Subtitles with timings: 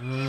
[0.00, 0.27] Mm.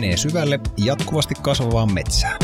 [0.00, 2.38] Menee syvälle jatkuvasti kasvavaan metsään.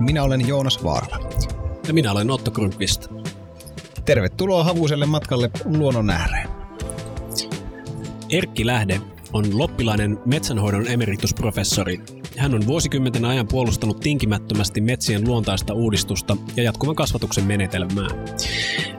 [0.00, 1.30] Minä olen Joonas Vaarala.
[1.88, 3.08] Ja minä olen Otto Grundqvist.
[4.04, 6.48] Tervetuloa Havuselle matkalle luonnon ääreen.
[8.30, 9.00] Erkki Lähde
[9.32, 12.00] on loppilainen metsänhoidon emeritusprofessori.
[12.46, 18.08] Hän on vuosikymmenten ajan puolustanut tinkimättömästi metsien luontaista uudistusta ja jatkuvan kasvatuksen menetelmää.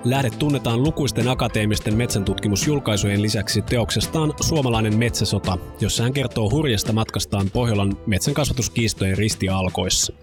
[0.03, 7.97] Lähde tunnetaan lukuisten akateemisten metsäntutkimusjulkaisujen lisäksi teoksestaan Suomalainen metsäsota, jossa hän kertoo hurjasta matkastaan Pohjolan
[8.05, 10.13] metsänkasvatuskiistojen ristialkoissa.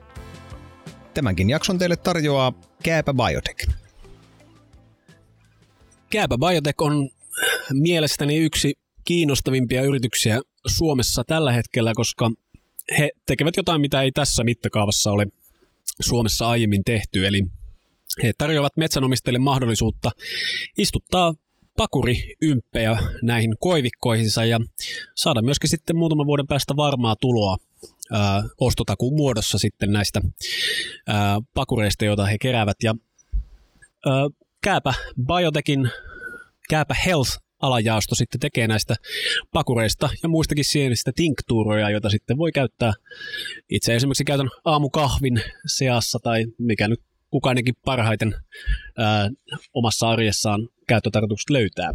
[1.15, 3.69] Tämänkin jakson teille tarjoaa Kääpä Biotech.
[6.11, 7.11] Kääpä Biotech on
[7.73, 12.31] mielestäni yksi kiinnostavimpia yrityksiä Suomessa tällä hetkellä, koska
[12.99, 15.27] he tekevät jotain, mitä ei tässä mittakaavassa ole
[16.01, 17.27] Suomessa aiemmin tehty.
[17.27, 17.43] Eli
[18.23, 20.11] he tarjoavat metsänomistajille mahdollisuutta
[20.79, 21.35] istuttaa
[21.77, 24.61] pakuriymppejä näihin koivikkoihinsa ja
[25.15, 27.57] saada myöskin sitten muutaman vuoden päästä varmaa tuloa
[28.13, 30.21] ää, ostotakuun muodossa sitten näistä
[31.07, 32.77] ää, pakureista, joita he keräävät.
[32.83, 32.95] Ja
[34.07, 34.13] ää,
[34.63, 34.95] Kääpä
[35.27, 35.91] Biotechin
[36.69, 38.95] Kääpä Health alajaosto sitten tekee näistä
[39.53, 42.93] pakureista ja muistakin sienistä tinktuuroja, joita sitten voi käyttää.
[43.71, 47.01] Itse esimerkiksi käytän aamukahvin seassa tai mikä nyt
[47.31, 48.35] kukainenkin parhaiten
[48.99, 49.31] ää,
[49.75, 51.93] omassa arjessaan käyttötarkoitukset löytää.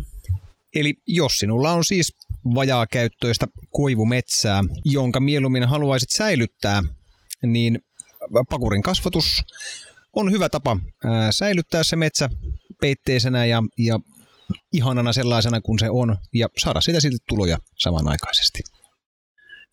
[0.76, 2.16] Eli jos sinulla on siis
[2.56, 6.84] vajaa käyttöistä koivumetsää, jonka mieluummin haluaisit säilyttää,
[7.44, 7.80] niin
[8.50, 9.42] pakurin kasvatus
[10.14, 12.30] on hyvä tapa ää, säilyttää se metsä
[12.82, 14.00] peitteisenä ja, ja
[14.74, 18.60] ihanana sellaisena kuin se on ja saada sitä silti tuloja samanaikaisesti.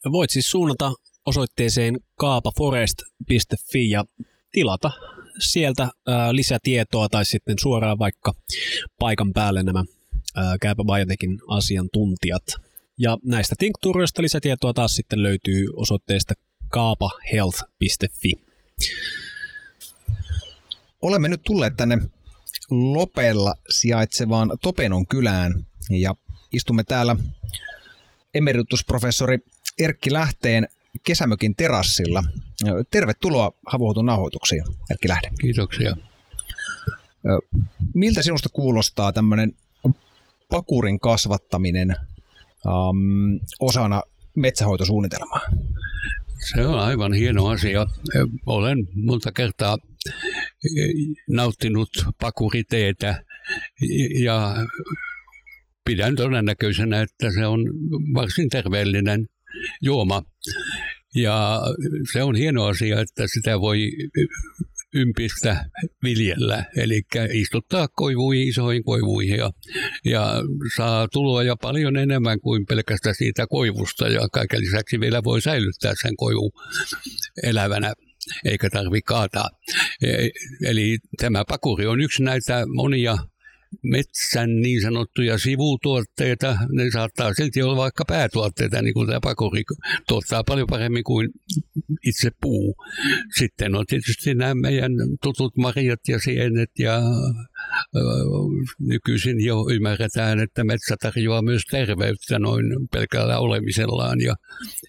[0.05, 0.93] Ja voit siis suunnata
[1.27, 4.05] osoitteeseen kaapaforest.fi ja
[4.53, 4.91] tilata
[5.39, 8.35] sieltä ää, lisätietoa tai sitten suoraan vaikka
[8.99, 9.85] paikan päälle nämä
[10.35, 10.57] ää,
[10.95, 12.43] Biotechin asiantuntijat.
[12.99, 16.35] Ja näistä tinktuuroista lisätietoa taas sitten löytyy osoitteesta
[16.69, 18.33] kaapahealth.fi.
[21.03, 21.99] Olemme nyt tulleet tänne
[22.71, 26.15] Lopella sijaitsevaan Topenon kylään ja
[26.53, 27.17] istumme täällä
[28.35, 29.39] emeritusprofessori
[29.79, 30.69] Erkki Lähteen
[31.03, 32.25] kesämökin terassilla.
[32.91, 35.31] Tervetuloa Havuhutun nauhoituksiin, Erkki Lähde.
[35.41, 35.97] Kiitoksia.
[37.95, 39.53] Miltä sinusta kuulostaa tämmöinen
[40.51, 41.97] pakurin kasvattaminen
[42.67, 44.03] um, osana
[44.37, 45.41] metsähoitosuunnitelmaa?
[46.39, 47.87] Se on aivan hieno asia.
[48.47, 49.79] Olen monta kertaa
[51.29, 51.89] nauttinut
[52.21, 53.25] pakuriteetä
[54.19, 54.67] ja
[55.85, 57.61] pidän todennäköisenä, että se on
[58.15, 59.27] varsin terveellinen
[59.83, 60.23] juoma.
[61.15, 61.61] Ja
[62.13, 63.91] se on hieno asia, että sitä voi
[64.97, 65.65] ympistä
[66.03, 67.03] viljellä, eli
[67.33, 69.51] istuttaa koivuihin, isoihin koivuihin ja,
[70.05, 70.43] ja
[70.77, 76.17] saa tuloja paljon enemmän kuin pelkästään siitä koivusta ja kaiken lisäksi vielä voi säilyttää sen
[76.17, 76.53] koivun
[77.43, 77.93] elävänä
[78.45, 79.51] eikä tarvitse kaataa.
[80.03, 80.29] E,
[80.65, 83.17] eli tämä pakuri on yksi näitä monia
[83.83, 89.63] metsän niin sanottuja sivutuotteita, ne saattaa silti olla vaikka päätuotteita, niin kuin tämä pakuri
[90.09, 91.29] tuottaa paljon paremmin kuin
[92.07, 92.77] itse puu.
[93.39, 97.03] Sitten on tietysti nämä meidän tutut marjat ja sienet ja
[98.79, 104.35] nykyisin jo ymmärretään, että metsä tarjoaa myös terveyttä noin pelkällä olemisellaan ja,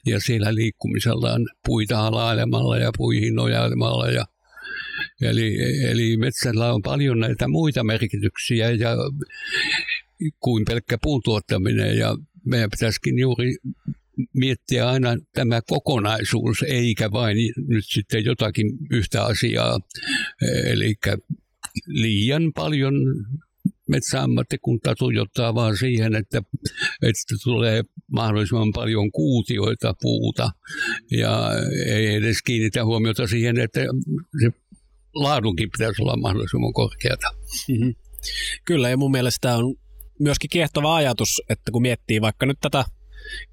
[0.05, 4.25] ja siellä liikkumisellaan puita halailemalla ja puihin nojailemalla ja
[5.21, 5.57] Eli,
[5.89, 8.89] eli metsällä on paljon näitä muita merkityksiä ja,
[10.39, 13.55] kuin pelkkä puun tuottaminen ja meidän pitäisikin juuri
[14.33, 19.79] miettiä aina tämä kokonaisuus, eikä vain nyt sitten jotakin yhtä asiaa.
[20.65, 20.95] Eli
[21.87, 22.93] liian paljon
[23.89, 26.41] metsäammattikunta tuijottaa vaan siihen, että,
[27.01, 30.51] että tulee mahdollisimman paljon kuutioita puuta
[31.11, 31.49] ja
[31.85, 33.79] ei edes kiinnitä huomiota siihen, että
[34.41, 34.51] se
[35.23, 37.27] laadunkin pitäisi olla mahdollisimman korkeata.
[37.67, 37.95] Mm-hmm.
[38.65, 39.75] Kyllä, ja mun mielestä on
[40.19, 42.85] myöskin kiehtova ajatus, että kun miettii vaikka nyt tätä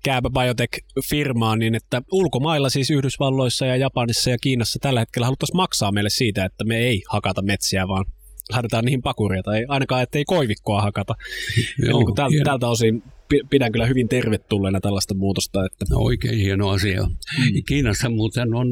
[0.05, 5.93] Kääpä Biotech-firmaan, niin että ulkomailla siis Yhdysvalloissa ja Japanissa ja Kiinassa tällä hetkellä haluttaisiin maksaa
[5.93, 8.05] meille siitä, että me ei hakata metsiä, vaan
[8.53, 11.15] lähdetään niihin pakuria, tai ainakaan ettei koivikkoa hakata.
[11.87, 13.03] Joo, niin täl, tältä osin
[13.51, 15.67] pidän kyllä hyvin tervetulleena tällaista muutosta.
[15.67, 15.85] Että...
[15.91, 17.03] No, oikein hieno asia.
[17.03, 17.63] Mm.
[17.69, 18.69] Kiinassa muuten on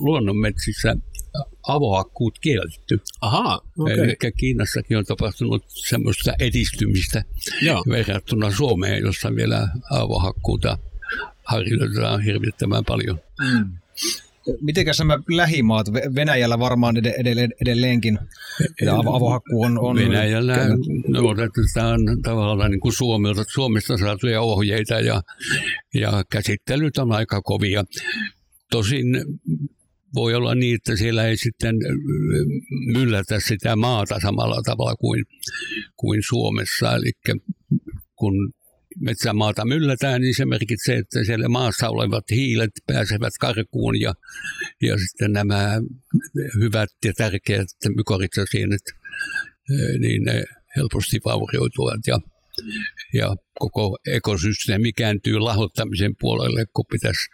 [0.00, 0.96] luonnonmetsissä
[1.68, 3.00] avohakkuut kielletty.
[3.20, 3.94] Aha, okay.
[3.94, 7.24] Eli Kiinassakin on tapahtunut semmoista edistymistä
[7.62, 7.82] Joo.
[7.88, 10.78] verrattuna Suomeen, jossa vielä avohakkuuta
[11.44, 13.20] harjoitetaan hirvittävän paljon.
[13.40, 13.70] Mm.
[14.60, 18.18] Mitenkäs nämä lähimaat, Venäjällä varmaan edelleen, edelleenkin
[19.06, 19.78] avohakku on...
[19.78, 20.56] on Venäjällä
[21.08, 25.22] noudatetaan tavallaan niin kuin Suomelta, Suomesta saatuja ohjeita ja,
[25.94, 27.84] ja käsittelyt on aika kovia.
[28.70, 29.04] Tosin
[30.14, 31.76] voi olla niin, että siellä ei sitten
[32.92, 35.24] myllätä sitä maata samalla tavalla kuin,
[35.96, 36.94] kuin Suomessa.
[36.94, 37.12] Eli
[38.16, 38.52] kun
[39.00, 44.14] metsämaata myllätään, niin se merkitsee, että siellä maassa olevat hiilet pääsevät karkuun ja,
[44.82, 45.80] ja sitten nämä
[46.60, 48.82] hyvät ja tärkeät mykoritsasienet,
[49.98, 50.44] niin ne
[50.76, 52.18] helposti vaurioituvat ja,
[53.14, 57.28] ja koko ekosysteemi kääntyy lahottamisen puolelle, kun pitäisi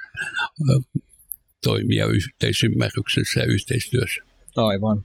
[1.67, 4.23] toimia yhteisymmärryksessä ja yhteistyössä.
[4.57, 5.05] Aivan.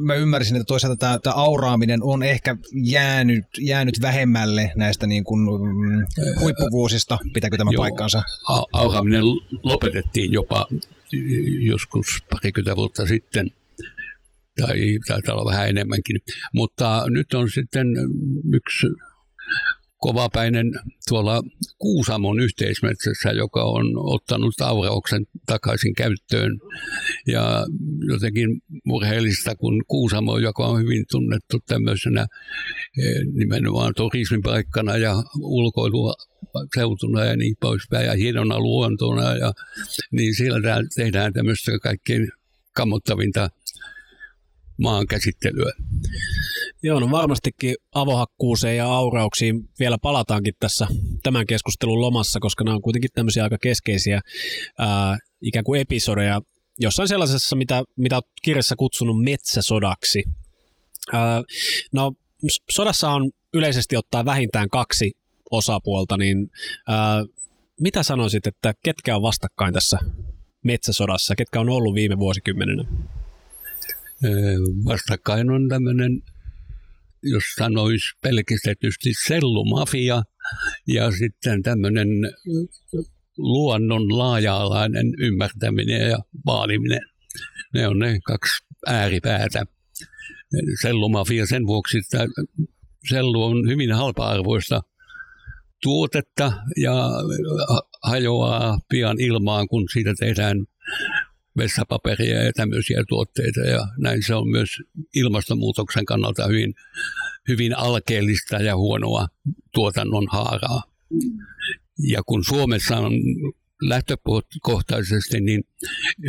[0.00, 5.40] Mä ymmärsin, että toisaalta tämä, tämä auraaminen on ehkä jäänyt, jäänyt vähemmälle näistä niin kuin,
[5.40, 6.06] mm,
[6.40, 7.18] huippuvuosista.
[7.34, 8.22] Pitääkö tämä Joo, paikkaansa?
[8.48, 9.22] A- auraaminen
[9.62, 10.66] lopetettiin jopa
[11.60, 13.50] joskus parikymmentä vuotta sitten
[14.60, 16.16] tai taitaa olla vähän enemmänkin.
[16.54, 17.86] Mutta nyt on sitten
[18.52, 18.86] yksi
[20.00, 20.72] kovapäinen
[21.08, 21.42] tuolla
[21.78, 26.60] Kuusamon yhteismetsässä, joka on ottanut aurauksen takaisin käyttöön.
[27.26, 27.66] Ja
[28.08, 32.26] jotenkin murheellista, kun Kuusamo, joka on hyvin tunnettu tämmöisenä
[32.98, 39.52] eh, nimenomaan turismipaikkana ja ulkoiluseutuna ja niin poispäin ja hienona luontona, ja,
[40.12, 42.28] niin siellä tehdään tämmöistä kaikkein
[42.72, 43.50] kammottavinta
[44.80, 45.72] maan käsittelyä.
[46.82, 50.86] Joo, no varmastikin avohakkuuseen ja aurauksiin vielä palataankin tässä
[51.22, 54.20] tämän keskustelun lomassa, koska nämä on kuitenkin tämmöisiä aika keskeisiä
[54.78, 56.40] ää, ikään kuin episodeja
[56.78, 60.22] jossain sellaisessa, mitä, mitä olet kirjassa kutsunut metsäsodaksi.
[61.12, 61.42] Ää,
[61.92, 62.12] no,
[62.70, 65.12] sodassa on yleisesti ottaa vähintään kaksi
[65.50, 66.50] osapuolta, niin
[66.88, 67.24] ää,
[67.80, 69.98] mitä sanoisit, että ketkä on vastakkain tässä
[70.64, 72.84] metsäsodassa, ketkä on ollut viime vuosikymmenenä?
[74.84, 76.22] Vastakkain on tämmöinen
[77.22, 80.22] jos sanoisi pelkistetysti sellumafia
[80.86, 82.08] ja sitten tämmöinen
[83.38, 87.00] luonnon laaja-alainen ymmärtäminen ja vaaliminen.
[87.74, 89.64] Ne on ne kaksi ääripäätä.
[90.82, 92.26] Sellumafia sen vuoksi, että
[93.08, 94.82] sellu on hyvin halpa-arvoista
[95.82, 96.94] tuotetta ja
[98.02, 100.56] hajoaa pian ilmaan, kun siitä tehdään
[101.60, 103.60] vessapaperia ja tämmöisiä tuotteita.
[103.60, 104.68] Ja näin se on myös
[105.14, 106.74] ilmastonmuutoksen kannalta hyvin,
[107.48, 109.28] hyvin alkeellista ja huonoa
[109.74, 110.82] tuotannon haaraa.
[112.08, 113.12] Ja kun Suomessa on
[113.82, 115.62] lähtökohtaisesti niin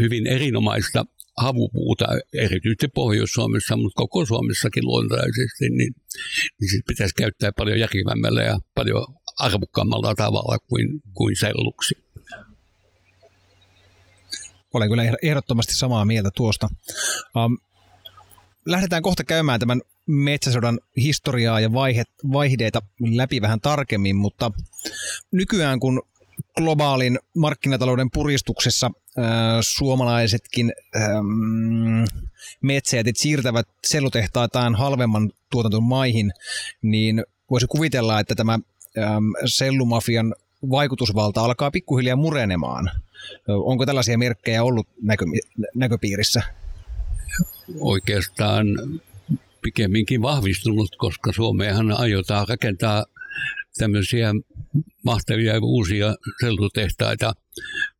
[0.02, 1.06] hyvin erinomaista
[1.38, 5.96] havupuuta, erityisesti Pohjois-Suomessa, mutta koko Suomessakin luontaisesti, niin,
[6.60, 9.06] niin sit pitäisi käyttää paljon järkevämmällä ja paljon
[9.40, 11.96] arvokkaammalla tavalla kuin, kuin selluksi.
[14.74, 16.70] Olen kyllä ehdottomasti samaa mieltä tuosta.
[17.36, 17.58] Um,
[18.66, 22.82] lähdetään kohta käymään tämän metsäsodan historiaa ja vaihe, vaiheita
[23.16, 24.52] läpi vähän tarkemmin, mutta
[25.32, 26.02] nykyään kun
[26.56, 29.24] globaalin markkinatalouden puristuksessa äh,
[29.62, 32.04] suomalaisetkin ähm,
[32.62, 36.32] metsäjätit siirtävät sellutehtaitaan halvemman tuotanton maihin,
[36.82, 38.54] niin voisi kuvitella, että tämä
[38.98, 40.36] ähm, sellumafian
[40.70, 42.92] vaikutusvalta alkaa pikkuhiljaa murenemaan.
[43.48, 45.26] Onko tällaisia merkkejä ollut näkö,
[45.76, 46.42] näköpiirissä?
[47.80, 48.68] Oikeastaan
[49.62, 53.06] pikemminkin vahvistunut, koska Suomeenhan aiotaan rakentaa
[53.78, 54.34] tämmöisiä
[55.04, 57.34] mahtavia uusia sellutehtaita,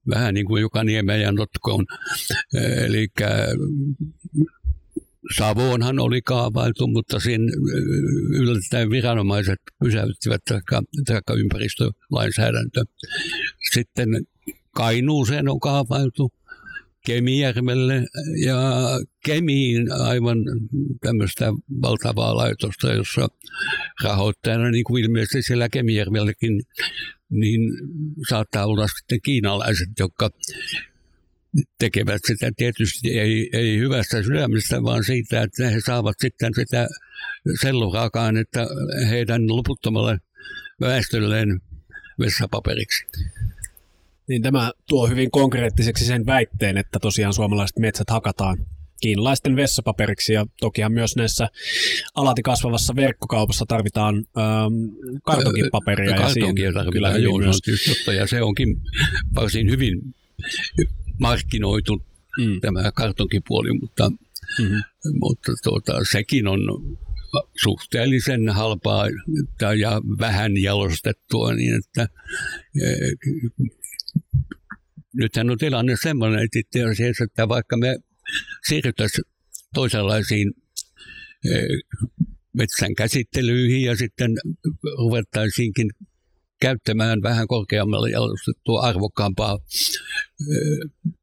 [0.10, 1.86] vähän niin kuin joka Niemen ja Notkoon.
[2.86, 3.08] Eli
[5.38, 7.52] Savoonhan oli kaavailtu, mutta siinä
[8.30, 10.42] yllättäen viranomaiset pysäyttivät
[11.06, 12.84] taikka ympäristölainsäädäntö.
[13.74, 14.10] Sitten
[14.72, 16.32] Kainuuseen on kaavailtu,
[17.06, 18.06] Kemijärvelle
[18.46, 18.60] ja
[19.26, 20.38] Kemiin aivan
[21.02, 21.46] tämmöistä
[21.82, 23.28] valtavaa laitosta, jossa
[24.04, 26.62] rahoittajana, niin kuin ilmeisesti siellä Kemijärvelläkin,
[27.30, 27.62] niin
[28.30, 30.30] saattaa olla sitten kiinalaiset, jotka
[31.80, 36.88] tekevät sitä tietysti ei, ei hyvästä sydämestä, vaan siitä, että he saavat sitten sitä
[37.62, 38.68] sellurakaan, että
[39.10, 40.18] heidän loputtomalle
[40.82, 41.62] väestölleen
[42.20, 43.06] vessapaperiksi.
[44.28, 48.58] Niin tämä tuo hyvin konkreettiseksi sen väitteen, että tosiaan suomalaiset metsät hakataan
[49.02, 51.48] kiinalaisten vessapaperiksi ja tokihan myös näissä
[52.16, 54.74] alati kasvavassa verkkokaupassa tarvitaan ähm,
[55.24, 56.16] kartonkipaperia.
[56.16, 57.60] Kartonkia ja tarvitaan, kyllä joo, myös...
[57.88, 58.82] totta, ja se onkin
[59.36, 60.02] varsin hyvin
[61.22, 62.06] markkinoitu
[62.38, 62.62] mm.
[62.62, 64.82] tämä kartonkipuoli, mutta, mm-hmm.
[65.20, 66.60] mutta tuota, sekin on
[67.64, 69.06] suhteellisen halpaa
[69.80, 72.08] ja vähän jalostettua, niin että
[72.82, 72.88] e,
[75.14, 77.98] nythän on tilanne sellainen, että itse asiassa, että vaikka me
[78.68, 79.26] siirryttäisiin
[79.74, 80.54] toisenlaisiin
[81.46, 81.50] e,
[82.54, 84.32] metsän käsittelyihin ja sitten
[84.98, 85.90] ruvettaisiinkin
[86.62, 89.58] käyttämään vähän korkeammalla jalostettua arvokkaampaa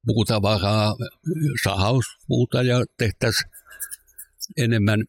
[0.06, 0.94] puutavaraa,
[1.64, 3.50] sahauspuuta ja tehtäisiin
[4.56, 5.04] enemmän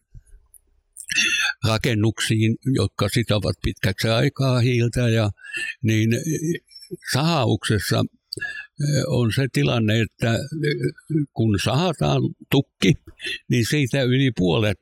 [1.66, 5.30] rakennuksiin, jotka sitovat pitkäksi aikaa hiiltä, ja,
[5.82, 6.10] niin
[7.12, 8.04] sahauksessa
[9.06, 10.38] on se tilanne, että
[11.32, 12.94] kun sahataan tukki,
[13.48, 14.78] niin siitä yli puolet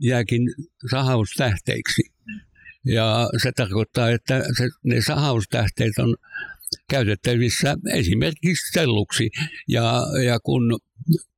[0.00, 0.42] jääkin
[0.90, 2.02] sahaustähteiksi.
[2.86, 6.16] Ja se tarkoittaa, että se, ne sahaustähteet on
[6.90, 9.30] käytettävissä esimerkiksi selluksi.
[9.68, 10.78] Ja, ja kun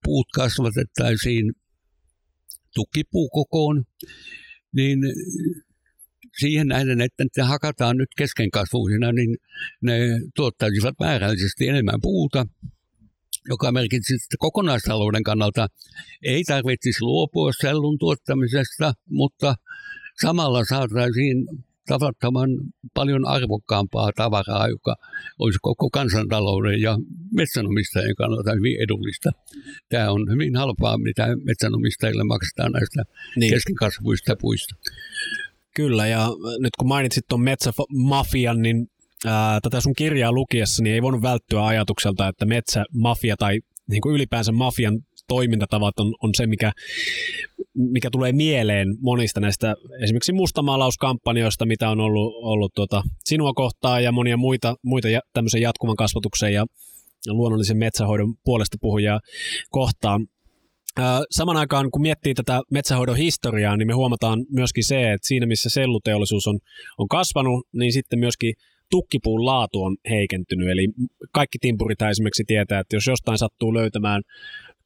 [0.05, 1.53] puut kasvatettaisiin
[2.75, 3.85] tukipuukokoon,
[4.73, 4.99] niin
[6.39, 9.37] siihen nähden, että ne hakataan nyt keskenkasvuisina, niin
[9.81, 9.99] ne
[10.37, 12.47] tuottaisivat määrällisesti enemmän puuta,
[13.49, 15.69] joka merkitsi, että kokonaistalouden kannalta
[16.23, 19.55] ei tarvitsisi luopua sellun tuottamisesta, mutta
[20.23, 21.47] samalla saataisiin
[21.87, 22.51] tavattoman
[22.95, 24.97] paljon arvokkaampaa tavaraa, joka
[25.39, 26.99] olisi koko kansantalouden ja
[27.35, 29.31] metsänomistajien kannalta hyvin edullista.
[29.89, 33.03] Tämä on hyvin halpaa, mitä metsänomistajille maksetaan näistä
[33.37, 33.53] niin.
[33.53, 34.75] keskenkasvuista puista.
[35.77, 38.91] Kyllä, ja nyt kun mainitsit tuon metsämafian, niin
[39.27, 43.61] ää, tätä sun kirjaa lukiessa niin ei voinut välttyä ajatukselta, että metsämafia tai
[43.91, 46.73] niin kuin ylipäänsä mafian toimintatavat on, on se, mikä,
[47.75, 54.13] mikä tulee mieleen monista näistä esimerkiksi mustamaalauskampanjoista, mitä on ollut, ollut tuota, sinua kohtaan ja
[54.13, 56.67] monia muita, muita tämmöisen jatkuvan kasvatuksen ja
[57.29, 59.21] luonnollisen metsähoidon puolesta puhujaa
[59.71, 60.27] kohtaan.
[61.31, 65.71] Saman aikaan, kun miettii tätä metsähoidon historiaa, niin me huomataan myöskin se, että siinä missä
[65.71, 66.59] selluteollisuus on,
[66.99, 68.55] on kasvanut, niin sitten myöskin
[68.91, 70.69] tukkipuun laatu on heikentynyt.
[70.69, 70.89] Eli
[71.33, 74.23] kaikki timpurit esimerkiksi tietää, että jos jostain sattuu löytämään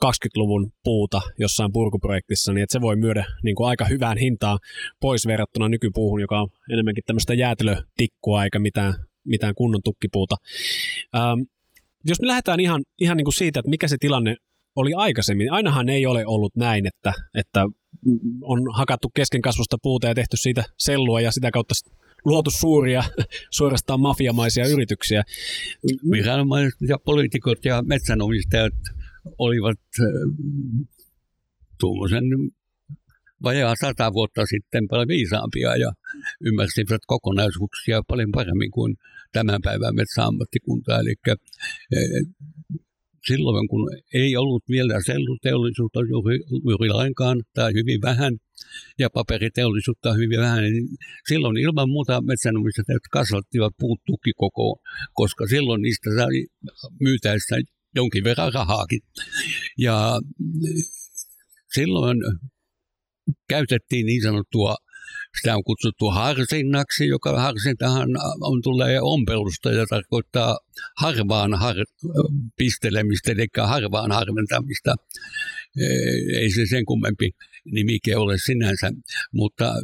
[0.04, 4.58] 20-luvun puuta jossain purkuprojektissa, niin että se voi myydä niin kuin aika hyvään hintaan
[5.00, 10.36] pois verrattuna nykypuuhun, joka on enemmänkin tämmöistä jäätelötikkua eikä mitään, mitään kunnon tukkipuuta.
[11.16, 11.40] Ähm,
[12.04, 14.36] jos me lähdetään ihan, ihan niin kuin siitä, että mikä se tilanne
[14.76, 17.66] oli aikaisemmin, ainahan ei ole ollut näin, että, että
[18.42, 21.74] on hakattu keskenkasvusta puuta ja tehty siitä sellua ja sitä kautta
[22.24, 23.04] luotu suuria,
[23.56, 25.22] suorastaan mafiamaisia yrityksiä.
[26.10, 28.74] Viranomaiset ja poliitikot ja metsänomistajat
[29.38, 29.78] olivat
[31.80, 32.24] tuommoisen
[33.42, 35.92] vajaa sata vuotta sitten paljon viisaampia ja
[36.40, 38.96] ymmärsivät kokonaisuuksia paljon paremmin kuin
[39.32, 41.00] tämän päivän metsäammattikunta.
[41.00, 41.14] Eli
[43.26, 46.38] silloin, kun ei ollut vielä selluteollisuutta juuri,
[46.70, 48.36] juuri lainkaan tai hyvin vähän,
[48.98, 50.88] ja paperiteollisuutta hyvin vähän, niin
[51.28, 54.78] silloin ilman muuta metsänomistajat kasvattivat puut tukikokoon,
[55.12, 56.46] koska silloin niistä sai
[57.00, 57.56] myytäessä
[57.96, 59.00] jonkin verran rahaakin.
[59.78, 60.20] Ja
[61.74, 62.18] silloin
[63.48, 64.76] käytettiin niin sanottua
[65.40, 68.08] sitä on kutsuttu harsinnaksi, joka harsintahan
[68.40, 70.58] on tulee ompelusta ja tarkoittaa
[70.96, 71.76] harvaan har,
[72.56, 74.94] pistelemistä, eli harvaan harventamista.
[76.40, 77.30] Ei se sen kummempi
[77.64, 78.90] nimike ole sinänsä,
[79.32, 79.74] mutta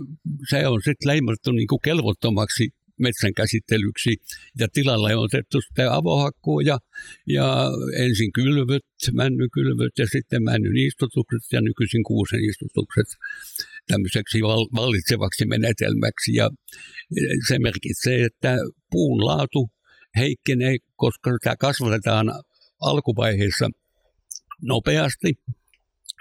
[0.50, 2.68] se on sitten leimattu niin kelvottomaksi
[3.02, 4.16] metsän käsittelyksi.
[4.58, 6.78] Ja tilalle on otettu sitten avohakkuu ja,
[7.26, 8.82] ja ensin kylvöt,
[9.12, 13.08] männykylvöt ja sitten männyn istutukset ja nykyisin kuusen istutukset
[13.86, 14.40] tämmöiseksi
[14.74, 16.34] vallitsevaksi menetelmäksi.
[16.34, 16.50] Ja
[17.48, 18.56] se merkitsee, että
[18.90, 19.70] puun laatu
[20.16, 22.26] heikkenee, koska sitä kasvatetaan
[22.80, 23.70] alkuvaiheessa
[24.62, 25.34] nopeasti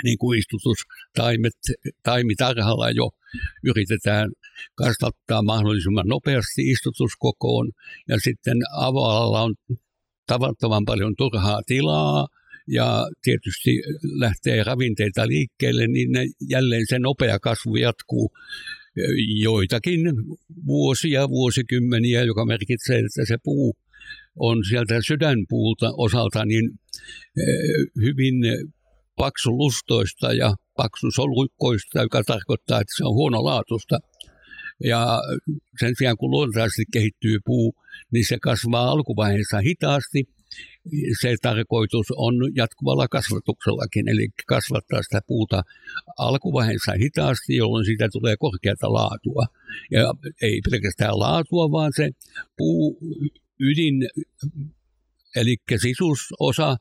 [0.03, 1.53] niin kuin istutustaimet,
[2.03, 3.09] taimitarhalla jo
[3.63, 4.31] yritetään
[4.75, 7.71] kasvattaa mahdollisimman nopeasti istutuskokoon.
[8.07, 9.55] Ja sitten avoalalla on
[10.27, 12.27] tavattoman paljon turhaa tilaa
[12.67, 13.71] ja tietysti
[14.03, 18.31] lähtee ravinteita liikkeelle, niin ne, jälleen se nopea kasvu jatkuu
[19.41, 19.99] joitakin
[20.65, 23.77] vuosia, vuosikymmeniä, joka merkitsee, että se puu
[24.35, 26.71] on sieltä sydänpuulta osalta niin
[28.01, 28.35] hyvin
[29.15, 33.99] paksulustoista ja paksusoluikkoista, joka tarkoittaa, että se on huonolaatuista.
[34.83, 35.21] Ja
[35.79, 37.75] sen sijaan kun luontaisesti kehittyy puu,
[38.11, 40.23] niin se kasvaa alkuvaiheessa hitaasti.
[41.21, 45.63] Se tarkoitus on jatkuvalla kasvatuksellakin, eli kasvattaa sitä puuta
[46.17, 49.45] alkuvaiheessa hitaasti, jolloin siitä tulee korkeata laatua.
[49.91, 52.09] Ja ei pelkästään laatua, vaan se
[52.57, 52.99] puu
[53.59, 54.09] ydin,
[55.35, 56.77] eli sisusosa,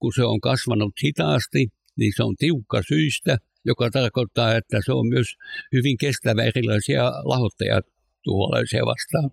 [0.00, 5.08] kun se on kasvanut hitaasti, niin se on tiukka syistä, joka tarkoittaa, että se on
[5.08, 5.26] myös
[5.72, 7.80] hyvin kestävä erilaisia lahotteja
[8.22, 9.30] tuholaisia vastaan.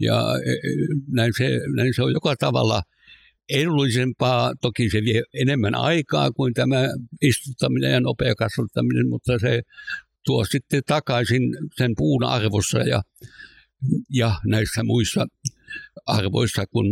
[0.00, 2.82] Ja e, e, näin se, näin se on joka tavalla
[3.48, 4.52] edullisempaa.
[4.60, 6.88] Toki se vie enemmän aikaa kuin tämä
[7.22, 9.62] istuttaminen ja nopea kasvattaminen, mutta se
[10.24, 11.42] tuo sitten takaisin
[11.76, 13.02] sen puun arvossa ja,
[14.10, 15.26] ja näissä muissa
[16.06, 16.86] arvoissa, kun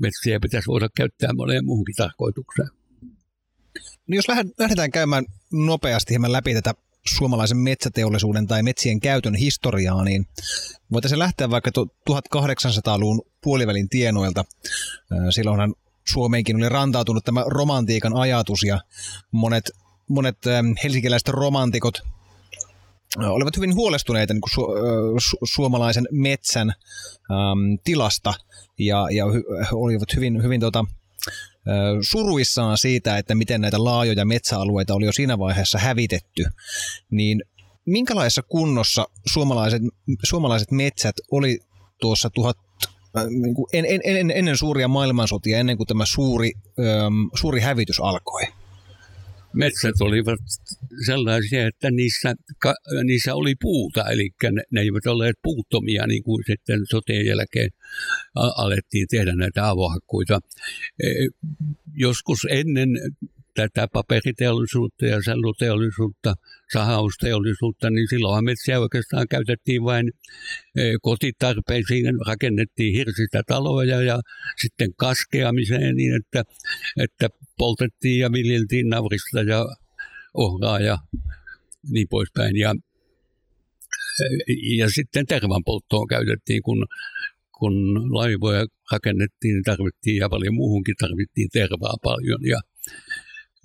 [0.00, 2.68] metsiä pitäisi voida käyttää moneen muuhunkin tarkoitukseen.
[4.06, 6.74] No jos lähdetään käymään nopeasti hieman läpi tätä
[7.06, 10.26] suomalaisen metsäteollisuuden tai metsien käytön historiaa, niin
[10.92, 11.70] voitaisiin lähteä vaikka
[12.10, 14.44] 1800-luvun puolivälin tienoilta.
[15.30, 15.74] Silloinhan
[16.12, 18.80] Suomeenkin oli rantautunut tämä romantiikan ajatus ja
[19.30, 19.70] monet,
[20.08, 20.36] monet
[20.84, 22.02] helsinkiläiset romantikot
[23.18, 24.66] olivat hyvin huolestuneita niin kuin su,
[25.18, 28.34] su, suomalaisen metsän äm, tilasta
[28.78, 29.24] ja, ja
[29.72, 30.84] olivat hyvin, hyvin tota,
[32.10, 36.44] suruissaan siitä, että miten näitä laajoja metsäalueita oli jo siinä vaiheessa hävitetty,
[37.10, 37.42] niin
[37.86, 39.82] minkälaisessa kunnossa suomalaiset,
[40.22, 41.58] suomalaiset metsät oli
[42.00, 42.56] tuossa tuhat,
[43.28, 46.52] niin kuin en, en, en, ennen suuria maailmansotia, ennen kuin tämä suuri,
[47.34, 48.42] suuri hävitys alkoi?
[49.54, 50.40] Metsät olivat
[51.06, 56.44] sellaisia, että niissä, ka, niissä oli puuta, eli ne, ne eivät olleet puuttomia, niin kuin
[56.46, 57.70] sitten soteen jälkeen
[58.34, 60.40] alettiin tehdä näitä avohakkuita.
[61.02, 61.08] E,
[61.94, 62.88] joskus ennen
[63.54, 66.34] tätä paperiteollisuutta ja selluteollisuutta,
[66.72, 70.10] sahausteollisuutta, niin silloin metsiä oikeastaan käytettiin vain
[70.76, 74.20] e, kotitarpeisiin, rakennettiin hirsistä taloja ja
[74.62, 76.42] sitten kaskeamiseen niin, että,
[77.00, 79.66] että poltettiin ja viljeltiin naurista ja
[80.34, 80.98] ohraa ja
[81.88, 82.56] niin poispäin.
[82.56, 82.74] Ja,
[84.78, 86.86] ja sitten tervan polttoon käytettiin, kun,
[87.58, 87.74] kun
[88.14, 92.40] laivoja rakennettiin, niin tarvittiin ja paljon muuhunkin tarvittiin tervaa paljon.
[92.46, 92.60] Ja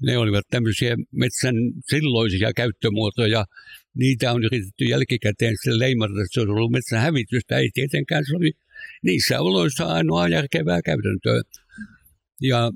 [0.01, 1.55] ne olivat tämmöisiä metsän
[1.89, 3.45] silloisia käyttömuotoja.
[3.95, 7.57] Niitä on yritetty jälkikäteen sille leimata, että se olisi ollut metsän hävitystä.
[7.57, 8.51] Ei tietenkään, se oli
[9.03, 11.41] niissä oloissa ainoa järkevää käytäntöä.
[12.41, 12.71] Ja,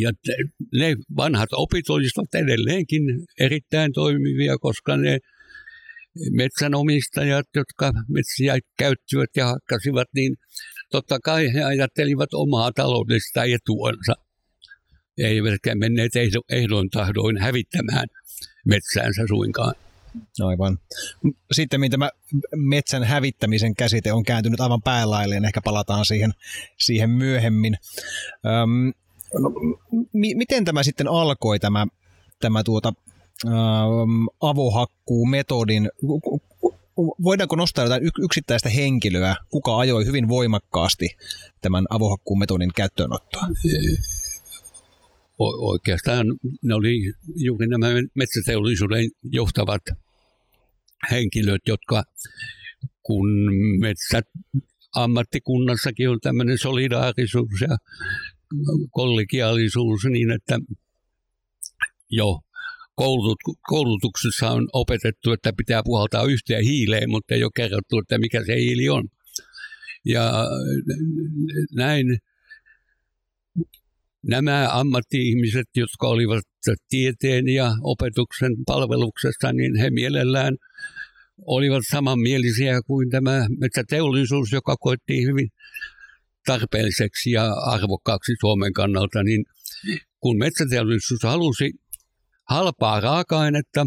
[0.00, 0.10] ja
[0.72, 3.02] ne vanhat opit olisivat edelleenkin
[3.40, 5.18] erittäin toimivia, koska ne
[6.30, 10.36] metsänomistajat, jotka metsiä käyttivät ja hakkasivat, niin
[10.90, 14.14] totta kai he ajattelivat omaa taloudellista etuansa
[15.18, 16.12] eivätkä menneet
[16.50, 18.06] ehdoin tahdoin hävittämään
[18.64, 19.74] metsäänsä suinkaan.
[20.40, 20.78] Aivan.
[21.52, 22.10] Sitten tämä
[22.56, 26.32] metsän hävittämisen käsite on kääntynyt aivan päälailleen, ehkä palataan siihen,
[26.78, 27.76] siihen myöhemmin.
[28.46, 28.92] Öm,
[29.38, 29.52] no,
[30.12, 31.86] mi- miten tämä sitten alkoi, tämä,
[32.40, 32.92] tämä tuota,
[33.46, 35.90] äm, avohakkuumetodin?
[37.22, 41.16] Voidaanko nostaa jotain yksittäistä henkilöä, kuka ajoi hyvin voimakkaasti
[41.60, 43.46] tämän avohakkuumetodin käyttöönottoa?
[45.38, 46.26] Oikeastaan
[46.62, 49.82] ne oli juuri nämä metsäteollisuuden johtavat
[51.10, 52.04] henkilöt, jotka
[53.02, 53.26] kun
[53.80, 54.24] metsät
[54.94, 57.76] ammattikunnassakin on tämmöinen solidaarisuus ja
[58.90, 60.58] kollegiaalisuus niin, että
[62.10, 62.40] jo
[63.68, 68.56] koulutuksessa on opetettu, että pitää puhaltaa yhteen hiileen, mutta ei ole kerrottu, että mikä se
[68.56, 69.08] hiili on.
[70.04, 70.32] Ja
[71.72, 72.18] näin
[74.28, 76.44] nämä ammatti-ihmiset, jotka olivat
[76.88, 80.56] tieteen ja opetuksen palveluksessa, niin he mielellään
[81.46, 85.48] olivat samanmielisiä kuin tämä metsäteollisuus, joka koettiin hyvin
[86.46, 89.44] tarpeelliseksi ja arvokkaaksi Suomen kannalta, niin
[90.20, 91.72] kun metsäteollisuus halusi
[92.48, 93.86] halpaa raaka-ainetta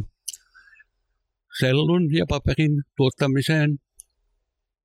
[1.60, 3.78] sellun ja paperin tuottamiseen,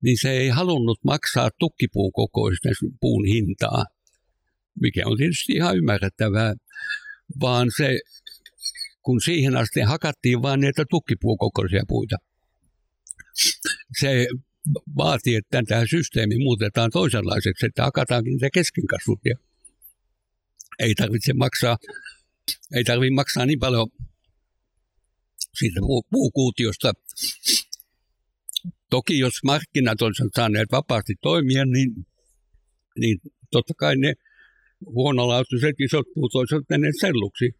[0.03, 3.85] niin se ei halunnut maksaa tukkipuun kokoisten puun hintaa
[4.81, 6.53] mikä on tietysti ihan ymmärrettävää,
[7.41, 7.99] vaan se,
[9.01, 12.15] kun siihen asti hakattiin vain näitä tukkipuukokoisia puita,
[13.99, 14.27] se
[14.97, 19.35] vaatii, että tämä systeemi muutetaan toisenlaiseksi, että hakataankin se keskinkasvut ja
[20.79, 21.77] ei tarvitse maksaa,
[22.75, 23.87] ei tarvitse maksaa niin paljon
[25.53, 25.79] siitä
[26.11, 26.93] puukuutiosta.
[28.89, 32.05] Toki jos markkinat olisivat saaneet vapaasti toimia, niin,
[32.99, 33.19] niin
[33.51, 34.13] totta kai ne
[34.85, 37.51] huonolaatuiset isot puut olisivat menneet selluksi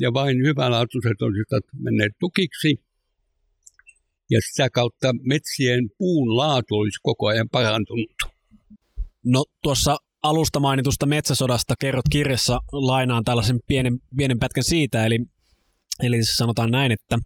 [0.00, 2.76] ja vain hyvälaatuiset olisivat menneet tukiksi.
[4.30, 8.10] ja sitä kautta metsien puun laatu olisi koko ajan parantunut.
[9.24, 15.18] No tuossa alusta mainitusta metsäsodasta kerrot kirjassa, lainaan tällaisen pienen, pienen pätkän siitä, eli
[16.02, 17.18] Eli sanotaan näin, että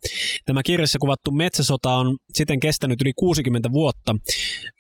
[0.44, 4.16] tämä kirjassa kuvattu metsäsota on siten kestänyt yli 60 vuotta.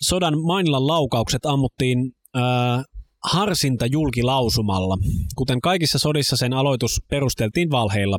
[0.00, 2.84] Sodan Mainilan laukaukset ammuttiin ää,
[3.24, 4.98] harsinta julkilausumalla.
[5.36, 8.18] Kuten kaikissa sodissa sen aloitus perusteltiin valheilla.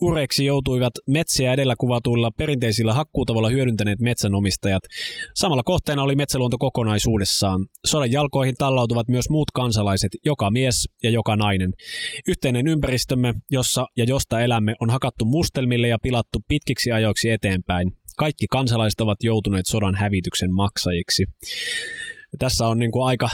[0.00, 4.82] Ureiksi joutuivat metsiä edellä kuvatuilla perinteisillä hakkuutavoilla hyödyntäneet metsänomistajat.
[5.34, 7.66] Samalla kohteena oli metsäluonto kokonaisuudessaan.
[7.86, 11.72] Sodan jalkoihin tallautuvat myös muut kansalaiset, joka mies ja joka nainen.
[12.28, 17.92] Yhteinen ympäristömme, jossa ja josta elämme, on hakattu mustelmille ja pilattu pitkiksi ajoiksi eteenpäin.
[18.16, 21.24] Kaikki kansalaiset ovat joutuneet sodan hävityksen maksajiksi.
[22.32, 23.28] Ja tässä on niin kuin aika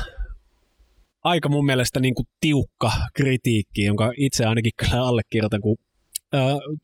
[1.24, 5.76] aika mun mielestä niin kuin tiukka kritiikki, jonka itse ainakin kyllä allekirjoitan, kun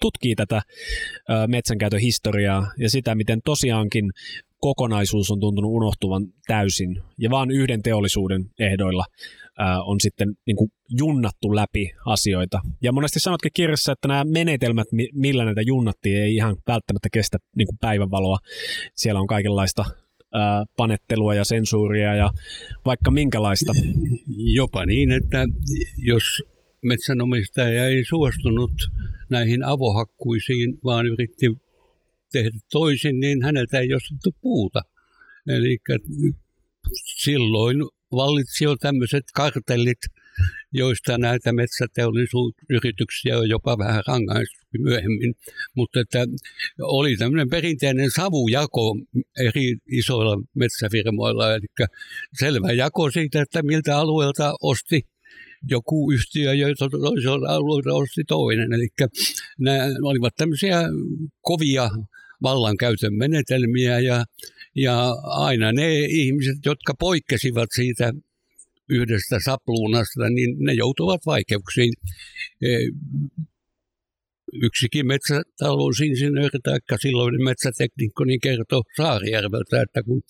[0.01, 0.63] tutkii tätä
[1.47, 4.11] metsänkäytön historiaa ja sitä, miten tosiaankin
[4.61, 9.05] kokonaisuus on tuntunut unohtuvan täysin ja vaan yhden teollisuuden ehdoilla
[9.85, 12.61] on sitten niin kuin junnattu läpi asioita.
[12.83, 17.67] Ja monesti sanotkin kirjassa, että nämä menetelmät, millä näitä junnattiin, ei ihan välttämättä kestä niin
[17.67, 18.39] kuin päivänvaloa.
[18.95, 19.85] Siellä on kaikenlaista
[20.77, 22.31] panettelua ja sensuuria ja
[22.85, 23.73] vaikka minkälaista.
[24.37, 25.47] Jopa niin, että
[25.99, 26.43] jos
[26.83, 28.73] metsänomistaja ei suostunut
[29.31, 31.47] näihin avohakkuisiin, vaan yritti
[32.33, 34.83] tehdä toisin, niin häneltä ei ostettu puuta.
[35.49, 35.79] Eli
[37.05, 37.77] silloin
[38.13, 39.99] vallitsi jo tämmöiset kartellit,
[40.73, 45.35] joista näitä metsäteollisuusyrityksiä on jopa vähän rangaistu myöhemmin.
[45.77, 46.27] Mutta että
[46.81, 48.97] oli tämmöinen perinteinen savujako
[49.41, 51.67] eri isoilla metsäfirmoilla, eli
[52.39, 55.03] selvä jako siitä, että miltä alueelta osti
[55.71, 58.73] joku yhtiö, jota toisella alueella osti toinen.
[58.73, 58.89] Eli
[59.59, 60.83] nämä olivat tämmöisiä
[61.41, 61.91] kovia
[62.43, 64.25] vallankäytön menetelmiä ja,
[64.75, 68.13] ja aina ne ihmiset, jotka poikkesivat siitä
[68.91, 71.93] yhdestä sapluunasta, niin ne joutuvat vaikeuksiin.
[72.63, 72.69] E,
[74.63, 80.23] yksikin metsätalousinsinööri tai silloinen metsäteknikko niin kertoi Saarijärveltä, että kun,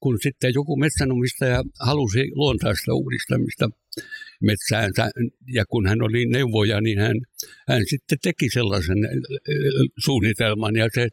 [0.00, 3.68] kun sitten joku metsänomistaja halusi luontaista uudistamista
[4.42, 5.10] metsäänsä
[5.54, 7.16] ja kun hän oli neuvoja, niin hän,
[7.68, 8.98] hän sitten teki sellaisen
[10.04, 11.08] suunnitelman ja se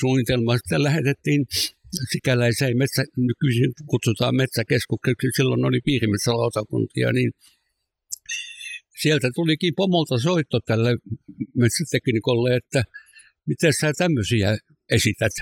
[0.00, 1.46] suunnitelma sitten lähetettiin
[2.12, 7.32] sikäläiseen metsä, nykyisin kutsutaan metsäkeskukseksi, silloin oli piirimetsälautakuntia, niin
[9.02, 10.96] sieltä tulikin pomolta soitto tälle
[11.56, 12.84] metsäteknikolle, että
[13.46, 14.58] miten sä tämmöisiä
[14.90, 15.32] esität.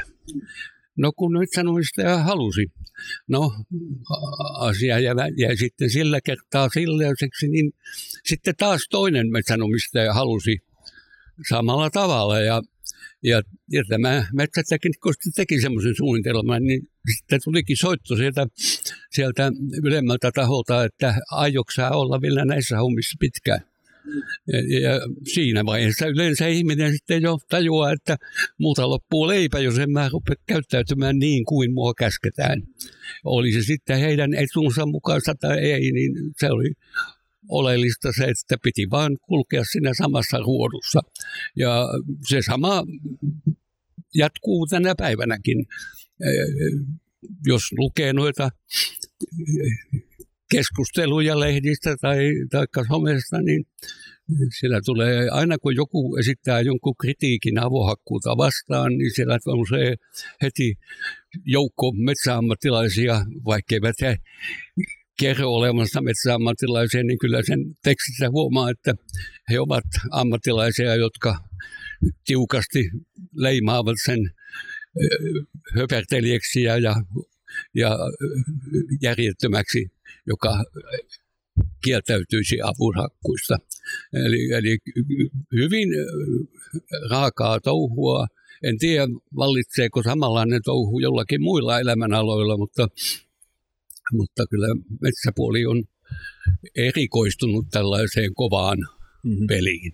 [0.97, 2.67] No kun metsänomistaja halusi.
[3.29, 3.53] No
[4.59, 7.73] asia jäi, sitten sillä kertaa sillaiseksi, niin
[8.25, 10.59] sitten taas toinen metsänomistaja halusi
[11.49, 12.63] samalla tavalla ja
[13.23, 18.47] ja, ja tämä metsäteknikko teki semmoisen suunnitelman, niin sitten tulikin soitto sieltä,
[19.11, 19.53] sieltä
[19.85, 23.61] ylemmältä taholta, että aioksaa olla vielä näissä hommissa pitkään.
[24.47, 25.01] Ja, ja
[25.35, 28.17] siinä vaiheessa yleensä ihminen sitten jo tajuaa, että
[28.59, 32.63] muuta loppuu leipä, jos en mä rupea käyttäytymään niin kuin mua käsketään.
[33.25, 36.73] Oli se sitten heidän etunsa mukaista tai ei, niin se oli
[37.51, 41.01] oleellista se, että piti vain kulkea siinä samassa ruodussa.
[41.57, 41.89] Ja
[42.29, 42.85] se sama
[44.15, 45.67] jatkuu tänä päivänäkin.
[47.47, 48.51] Jos lukee noita
[50.51, 53.65] keskusteluja lehdistä tai, tai somesta, niin
[54.61, 59.97] siellä tulee, aina kun joku esittää jonkun kritiikin avohakkuuta vastaan, niin siellä on se
[60.43, 60.75] heti
[61.45, 64.17] joukko metsäammattilaisia, vaikkeivät he
[65.21, 68.95] kerro olemassa metsäammattilaisia, niin kyllä sen tekstissä huomaa, että
[69.51, 71.39] he ovat ammattilaisia, jotka
[72.27, 72.91] tiukasti
[73.35, 74.31] leimaavat sen
[75.77, 76.95] höpertelijäksi ja, ja,
[77.75, 77.99] ja
[79.03, 79.91] järjettömäksi,
[80.27, 80.65] joka
[81.85, 83.57] kieltäytyisi avunhakkuista.
[84.13, 84.79] Eli, eli
[85.57, 85.89] hyvin
[87.11, 88.27] raakaa touhua.
[88.63, 89.07] En tiedä,
[89.37, 92.89] vallitseeko samanlainen touhu jollakin muilla elämänaloilla, mutta
[94.13, 94.67] mutta kyllä
[95.01, 95.85] metsäpuoli on
[96.77, 98.79] erikoistunut tällaiseen kovaan
[99.25, 99.47] mm-hmm.
[99.47, 99.93] peliin.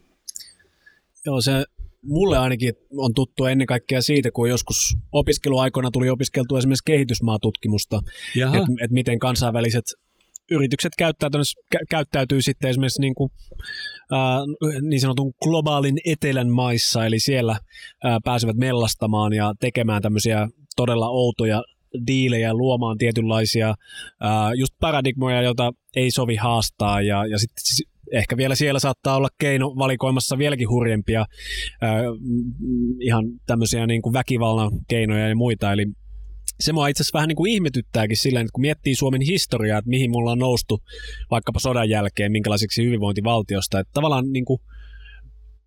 [1.26, 1.64] Joo, se
[2.02, 8.00] mulle ainakin on tuttu ennen kaikkea siitä, kun joskus opiskeluaikoina tuli opiskeltua esimerkiksi kehitysmaatutkimusta,
[8.36, 9.84] että et miten kansainväliset
[10.50, 11.40] yritykset käyttäytyy,
[11.90, 13.30] käyttäytyy sitten esimerkiksi niin, kuin,
[14.12, 14.38] ää,
[14.80, 17.60] niin sanotun globaalin etelän maissa, eli siellä
[18.04, 21.62] ää, pääsevät mellastamaan ja tekemään tämmöisiä todella outoja
[22.06, 23.74] diilejä, luomaan tietynlaisia
[24.20, 27.02] ää, just paradigmoja, joita ei sovi haastaa.
[27.02, 32.00] Ja, ja sitten ehkä vielä siellä saattaa olla keino valikoimassa vieläkin hurjempia äh,
[33.00, 35.86] ihan tämmöisiä niin kuin väkivallan keinoja ja muita, eli
[36.60, 39.88] se mua itse asiassa vähän niin kuin ihmetyttääkin sillä, että kun miettii Suomen historiaa, että
[39.88, 40.78] mihin mulla on noustu
[41.30, 44.60] vaikkapa sodan jälkeen, minkälaisiksi hyvinvointivaltiosta, että tavallaan niin kuin,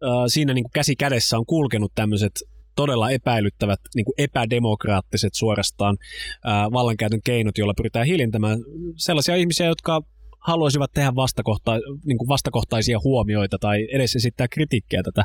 [0.04, 2.32] äh, siinä niin kuin käsi kädessä on kulkenut tämmöiset
[2.76, 5.98] todella epäilyttävät, niin kuin epädemokraattiset suorastaan
[6.44, 8.60] ää, vallankäytön keinot, joilla pyritään hiljentämään
[8.96, 10.02] sellaisia ihmisiä, jotka
[10.40, 11.72] haluaisivat tehdä vastakohta,
[12.06, 15.24] niin kuin vastakohtaisia huomioita tai edes esittää kritiikkiä tätä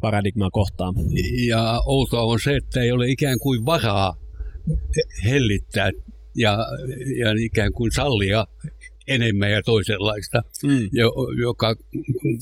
[0.00, 0.94] paradigmaa kohtaan.
[1.46, 4.16] Ja outoa on se, että ei ole ikään kuin varaa
[5.24, 5.90] hellittää
[6.36, 6.58] ja,
[7.18, 8.46] ja ikään kuin sallia
[9.06, 10.88] enemmän ja toisenlaista, mm.
[11.40, 11.74] joka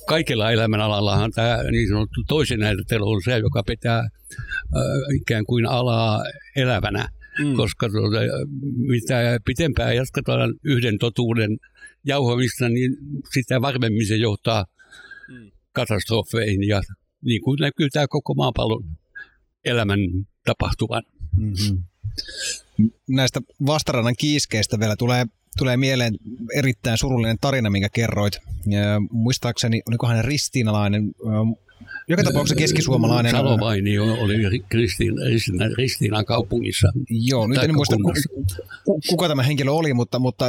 [0.09, 4.09] kaikilla elämänalallahan tämä niin sanottu toisen näyttely on se, joka pitää äh,
[5.21, 6.23] ikään kuin alaa
[6.57, 7.55] elävänä, mm.
[7.57, 8.19] koska tuota,
[8.77, 11.57] mitä pitempään jatketaan yhden totuuden
[12.05, 12.97] jauhamista, niin
[13.33, 14.65] sitä varmemmin se johtaa
[15.29, 15.51] mm.
[15.73, 16.81] katastrofeihin ja
[17.25, 18.85] niin kuin näkyy tämä koko maapallon
[19.65, 20.01] elämän
[20.45, 21.03] tapahtuvan.
[21.37, 21.83] Mm-hmm.
[23.09, 25.27] Näistä vastarannan kiiskeistä vielä tulee
[25.59, 26.15] tulee mieleen
[26.55, 28.39] erittäin surullinen tarina, minkä kerroit.
[28.67, 31.13] Ja muistaakseni, olikohan hän ristiinalainen,
[32.09, 33.33] joka tapauksessa keskisuomalainen.
[33.33, 35.23] Salovaini oli Kristiina,
[35.79, 36.93] Ristiinan kaupungissa.
[37.11, 37.97] Joo, nyt en muista
[39.09, 40.47] kuka tämä henkilö oli, mutta, mutta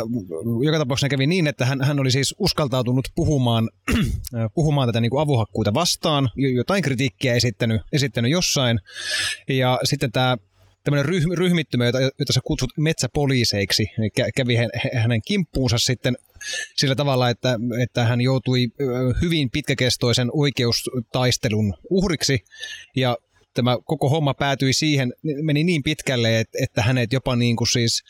[0.64, 3.70] joka tapauksessa kävi niin, että hän, hän oli siis uskaltautunut puhumaan,
[4.56, 8.80] puhumaan tätä niin kuin avuhakkuita vastaan, jotain kritiikkiä esittänyt, esittänyt jossain.
[9.50, 10.38] Ja sitten tämä
[10.84, 13.88] tämmöinen ryhm, ryhmittymä, jota, jota sä kutsut metsäpoliiseiksi,
[14.36, 14.56] kävi
[14.94, 16.18] hänen kimppuunsa sitten
[16.76, 18.68] sillä tavalla, että, että hän joutui
[19.22, 22.40] hyvin pitkäkestoisen oikeustaistelun uhriksi
[22.96, 23.18] ja
[23.54, 28.04] tämä koko homma päätyi siihen, meni niin pitkälle, että, että hänet jopa niin kuin siis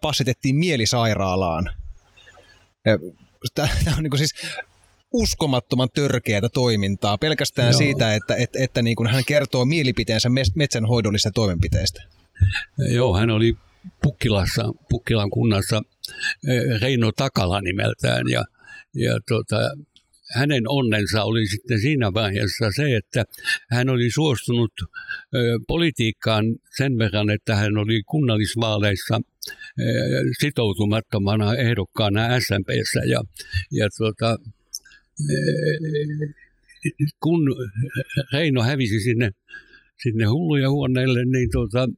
[0.00, 1.70] passitettiin mielisairaalaan.
[3.54, 4.34] Tämä on niin kuin siis
[5.16, 7.78] uskomattoman törkeätä toimintaa pelkästään Joo.
[7.78, 12.02] siitä, että, että, että niin kuin hän kertoo mielipiteensä metsänhoidollisista toimenpiteistä.
[12.78, 13.56] Joo, hän oli
[14.02, 15.82] Pukkilassa, Pukkilan kunnassa
[16.48, 18.44] eh, Reino Takala nimeltään ja,
[18.94, 19.56] ja tota,
[20.34, 23.24] hänen onnensa oli sitten siinä vaiheessa se, että
[23.70, 26.44] hän oli suostunut eh, politiikkaan
[26.76, 29.20] sen verran, että hän oli kunnallisvaaleissa
[29.78, 29.86] eh,
[30.40, 33.20] sitoutumattomana ehdokkaana SMPssä ja,
[33.72, 34.36] ja tota,
[37.22, 37.42] kun
[38.32, 39.30] Reino hävisi sinne,
[40.02, 41.88] sinne hulluja huoneille, niin tuota,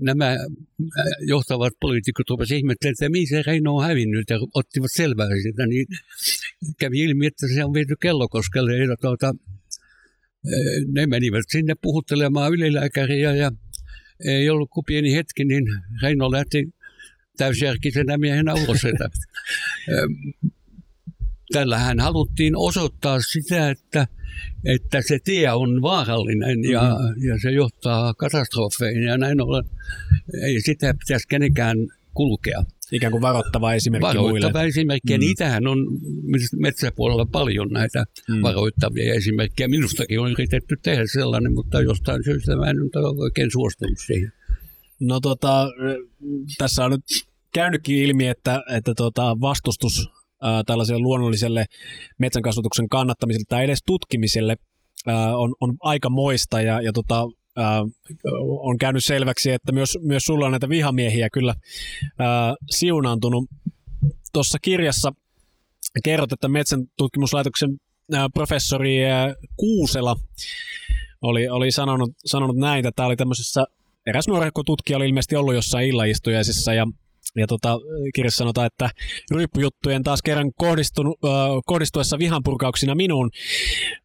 [0.00, 0.36] nämä
[1.26, 5.86] johtavat poliitikot rupesivat ihmettelemään, että mihin se Reino on hävinnyt ja ottivat selvää sitä, niin
[6.78, 9.32] kävi ilmi, että se on viety kellokoskelle ja tuota,
[10.92, 13.52] ne menivät sinne puhuttelemaan ylilääkäriä ja
[14.24, 15.64] ei ollut kuin pieni hetki, niin
[16.02, 16.68] Reino lähti
[17.36, 18.82] täysjärkisenä miehenä ulos.
[21.52, 24.06] Tällähän haluttiin osoittaa sitä, että,
[24.64, 27.28] että se tie on vaarallinen ja, mm-hmm.
[27.28, 29.64] ja se johtaa katastrofeihin ja näin ollen
[30.42, 31.76] ei sitä pitäisi kenenkään
[32.14, 32.64] kulkea.
[32.92, 34.68] Ikään kuin varoittava esimerkki Varoittava muille.
[34.68, 35.20] esimerkki, ja mm.
[35.20, 35.78] niitähän on
[36.56, 38.42] metsäpuolella paljon näitä mm.
[38.42, 39.68] varoittavia esimerkkejä.
[39.68, 44.32] Minustakin on yritetty tehdä sellainen, mutta jostain syystä mä en ole oikein suostunut siihen.
[45.00, 45.68] No tota,
[46.58, 47.04] tässä on nyt
[47.52, 50.10] käynytkin ilmi, että, että tota, vastustus
[50.66, 51.66] tällaiselle luonnolliselle
[52.18, 54.56] metsänkasvatuksen kannattamiselle tai edes tutkimiselle
[55.36, 57.24] on, on aika moista ja, ja tota,
[58.60, 61.54] on käynyt selväksi, että myös, myös sulla on näitä vihamiehiä kyllä
[62.18, 63.44] ää, siunaantunut.
[64.32, 65.12] Tuossa kirjassa
[66.04, 67.70] kerrot, että metsän tutkimuslaitoksen
[68.34, 68.98] professori
[69.56, 70.16] Kuusela
[71.22, 73.64] oli, oli sanonut, sanonut näin, että tämä oli tämmöisessä
[74.06, 76.86] eräs nuorehko tutkija oli ilmeisesti ollut jossain illaistujaisissa ja
[77.36, 77.78] ja tota,
[78.14, 78.90] kirjassa sanotaan, että
[79.30, 80.52] ryppujuttujen taas kerran
[81.66, 83.30] kohdistuessa vihanpurkauksina minuun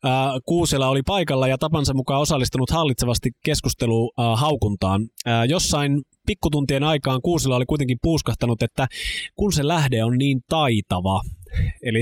[0.06, 0.12] äh,
[0.46, 5.02] Kuusela oli paikalla ja tapansa mukaan osallistunut hallitsevasti keskusteluun äh, haukuntaan.
[5.28, 8.88] Äh, jossain pikkutuntien aikaan Kuusela oli kuitenkin puuskahtanut, että
[9.36, 11.22] kun se lähde on niin taitava,
[11.88, 12.02] Eli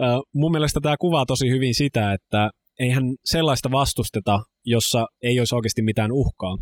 [0.00, 5.54] äh, mun mielestä tämä kuvaa tosi hyvin sitä, että eihän sellaista vastusteta, jossa ei olisi
[5.54, 6.58] oikeasti mitään uhkaa.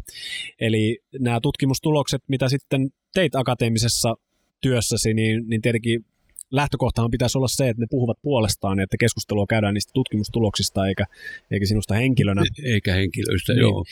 [0.60, 4.14] Eli nämä tutkimustulokset, mitä sitten teit akateemisessa
[4.60, 6.04] työssäsi, niin, niin tietenkin
[6.50, 11.04] lähtökohtahan pitäisi olla se, että ne puhuvat puolestaan että keskustelua käydään niistä tutkimustuloksista eikä,
[11.50, 12.42] eikä sinusta henkilönä.
[12.42, 13.60] E-, eikä henkilöistä, niin.
[13.60, 13.84] joo.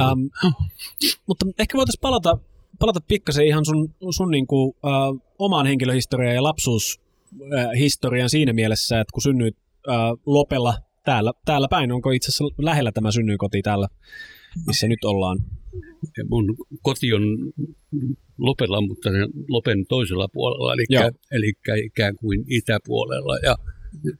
[0.00, 0.20] Ähm,
[1.26, 2.38] mutta ehkä voitaisiin palata,
[2.78, 9.12] palata pikkasen ihan sun, sun niin kuin, äh, omaan henkilöhistoriaan ja lapsuushistoriaan siinä mielessä, että
[9.12, 9.56] kun synnyit
[9.88, 9.94] äh,
[10.26, 11.92] Lopella täällä, täällä päin.
[11.92, 13.88] Onko itse asiassa lähellä tämä synnyinkoti täällä,
[14.66, 15.38] missä nyt ollaan?
[16.28, 17.22] Mun koti on
[18.38, 19.10] Lopella, mutta
[19.48, 20.84] Lopen toisella puolella, eli,
[21.30, 21.52] eli
[21.84, 23.56] ikään kuin itäpuolella ja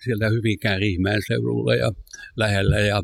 [0.04, 1.92] sieltä Hyvinkään Riihmään seudulla ja
[2.36, 2.78] lähellä.
[2.78, 3.02] Ja,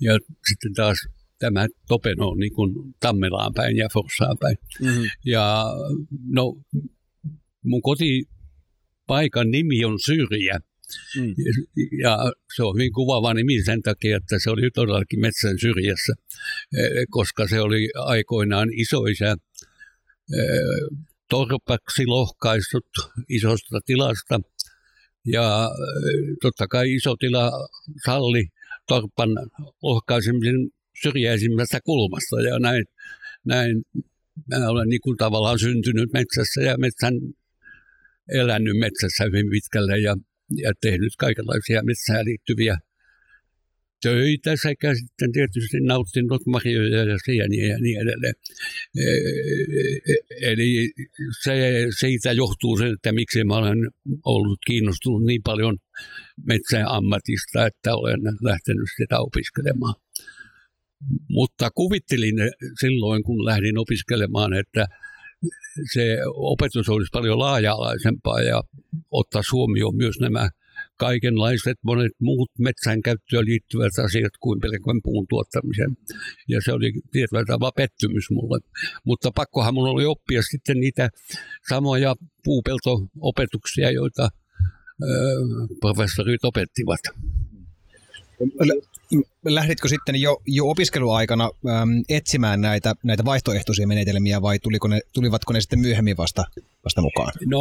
[0.00, 0.96] ja sitten taas
[1.38, 4.56] tämä Topen on niin kuin Tammelaan päin ja Forssaan päin.
[4.80, 5.04] Mm-hmm.
[5.24, 5.64] Ja
[6.28, 6.62] no,
[7.64, 10.60] mun kotipaikan nimi on Syrjä.
[11.16, 11.34] Mm.
[12.02, 16.12] Ja se on hyvin kuvaava nimi sen takia, että se oli todellakin metsän syrjässä,
[16.78, 19.36] e, koska se oli aikoinaan isoisä
[20.32, 20.40] e,
[21.30, 22.88] torpaksi lohkaistut
[23.28, 24.40] isosta tilasta.
[25.26, 26.10] Ja e,
[26.42, 27.50] totta kai iso tila
[28.04, 28.48] salli
[28.88, 29.30] torpan
[29.82, 30.70] lohkaisemisen
[31.02, 32.84] syrjäisimmästä kulmasta ja näin,
[33.44, 33.82] näin
[34.46, 37.14] mä olen niin kuin tavallaan syntynyt metsässä ja metsän,
[38.28, 40.16] elänyt metsässä hyvin pitkälle ja,
[40.56, 42.76] ja tehnyt kaikenlaisia metsään liittyviä
[44.02, 48.34] töitä sekä sitten tietysti nauttinut marjoja ja sieniä ja niin edelleen.
[48.96, 49.02] E,
[50.12, 50.90] e, eli
[51.42, 53.90] se, siitä johtuu se, että miksi mä olen
[54.24, 55.78] ollut kiinnostunut niin paljon
[56.46, 59.94] metsän ammatista, että olen lähtenyt sitä opiskelemaan.
[61.28, 62.34] Mutta kuvittelin
[62.80, 64.86] silloin, kun lähdin opiskelemaan, että
[65.92, 68.62] se opetus olisi paljon laaja-alaisempaa ja
[69.10, 70.48] ottaa huomioon myös nämä
[70.96, 75.96] kaikenlaiset monet muut metsän käyttöön liittyvät asiat kuin pelkän puun tuottamisen.
[76.48, 78.60] Ja se oli tietyllä tavalla pettymys mulle.
[79.04, 81.08] Mutta pakkohan mun oli oppia sitten niitä
[81.68, 84.28] samoja puupelto-opetuksia, joita
[85.80, 87.00] professorit opettivat
[89.44, 95.52] lähditkö sitten jo, jo opiskeluaikana äm, etsimään näitä, näitä vaihtoehtoisia menetelmiä vai tuliko ne, tulivatko
[95.52, 96.44] ne sitten myöhemmin vasta,
[96.84, 97.32] vasta mukaan?
[97.46, 97.60] No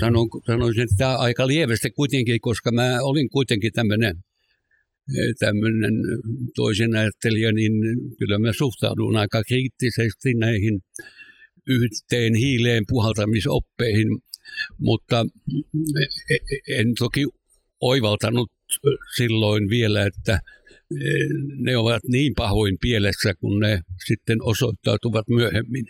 [0.00, 4.16] sanon, sanoisin, että aika lievästi kuitenkin, koska mä olin kuitenkin tämmöinen
[5.38, 5.94] tämmöinen
[6.54, 7.72] toisen ajattelija, niin
[8.18, 10.80] kyllä mä suhtaudun aika kriittisesti näihin
[11.66, 14.08] yhteen hiileen puhaltamisoppeihin,
[14.78, 15.26] mutta
[16.68, 17.26] en toki
[17.80, 18.50] oivaltanut
[19.16, 20.40] silloin vielä, että
[21.00, 25.84] eh, ne ovat niin pahoin pielessä, kun ne sitten osoittautuvat myöhemmin.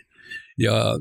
[0.59, 0.99] Ja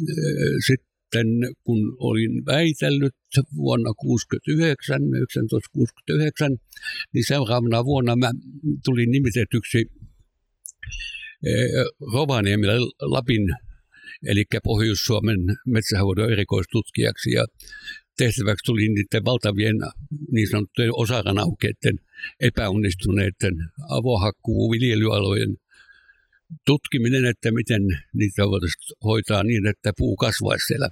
[0.00, 1.26] eh, sitten
[1.64, 3.14] kun olin väitellyt
[3.56, 6.56] vuonna 1969, 1969,
[7.14, 8.30] niin seuraavana vuonna mä
[8.84, 9.78] tulin nimitetyksi
[11.46, 11.70] eh,
[12.12, 13.48] Rovaniemelle Lapin,
[14.26, 17.30] eli Pohjois-Suomen metsähoidon erikoistutkijaksi.
[17.30, 17.46] Ja
[18.18, 19.76] tehtäväksi tuli niiden valtavien
[20.30, 22.00] niin sanottujen osaranaukeiden
[22.40, 23.54] epäonnistuneiden
[23.88, 25.56] avohakkuu-viljelyalojen
[26.66, 27.82] tutkiminen, että miten
[28.14, 30.90] niitä voitaisiin hoitaa niin, että puu kasvaisi siellä.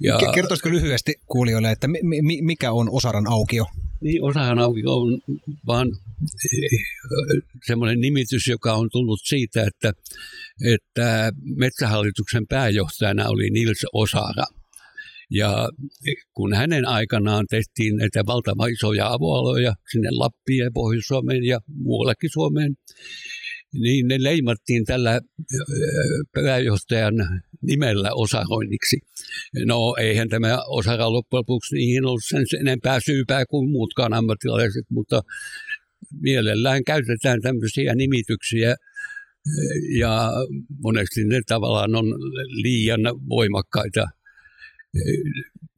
[0.00, 3.66] Ja, Kertoisiko lyhyesti kuulijoille, että mi- mikä on osaran aukio?
[4.00, 5.20] Niin, osaran aukio on
[5.66, 5.88] vaan
[6.54, 6.80] eh,
[7.66, 9.92] semmoinen nimitys, joka on tullut siitä, että,
[10.74, 14.44] että Metsähallituksen pääjohtajana oli Nils Osara–
[15.30, 15.68] ja
[16.34, 22.74] kun hänen aikanaan tehtiin näitä valtavan isoja avoaloja sinne Lappiin ja Pohjois-Suomeen ja muuallekin Suomeen,
[23.72, 25.20] niin ne leimattiin tällä
[26.34, 27.14] pääjohtajan
[27.62, 28.96] nimellä osaroinniksi.
[29.64, 35.22] No eihän tämä osara loppujen lopuksi niihin ollut sen enempää syypää kuin muutkaan ammattilaiset, mutta
[36.20, 38.76] mielellään käytetään tämmöisiä nimityksiä
[39.98, 40.32] ja
[40.82, 42.06] monesti ne tavallaan on
[42.62, 44.06] liian voimakkaita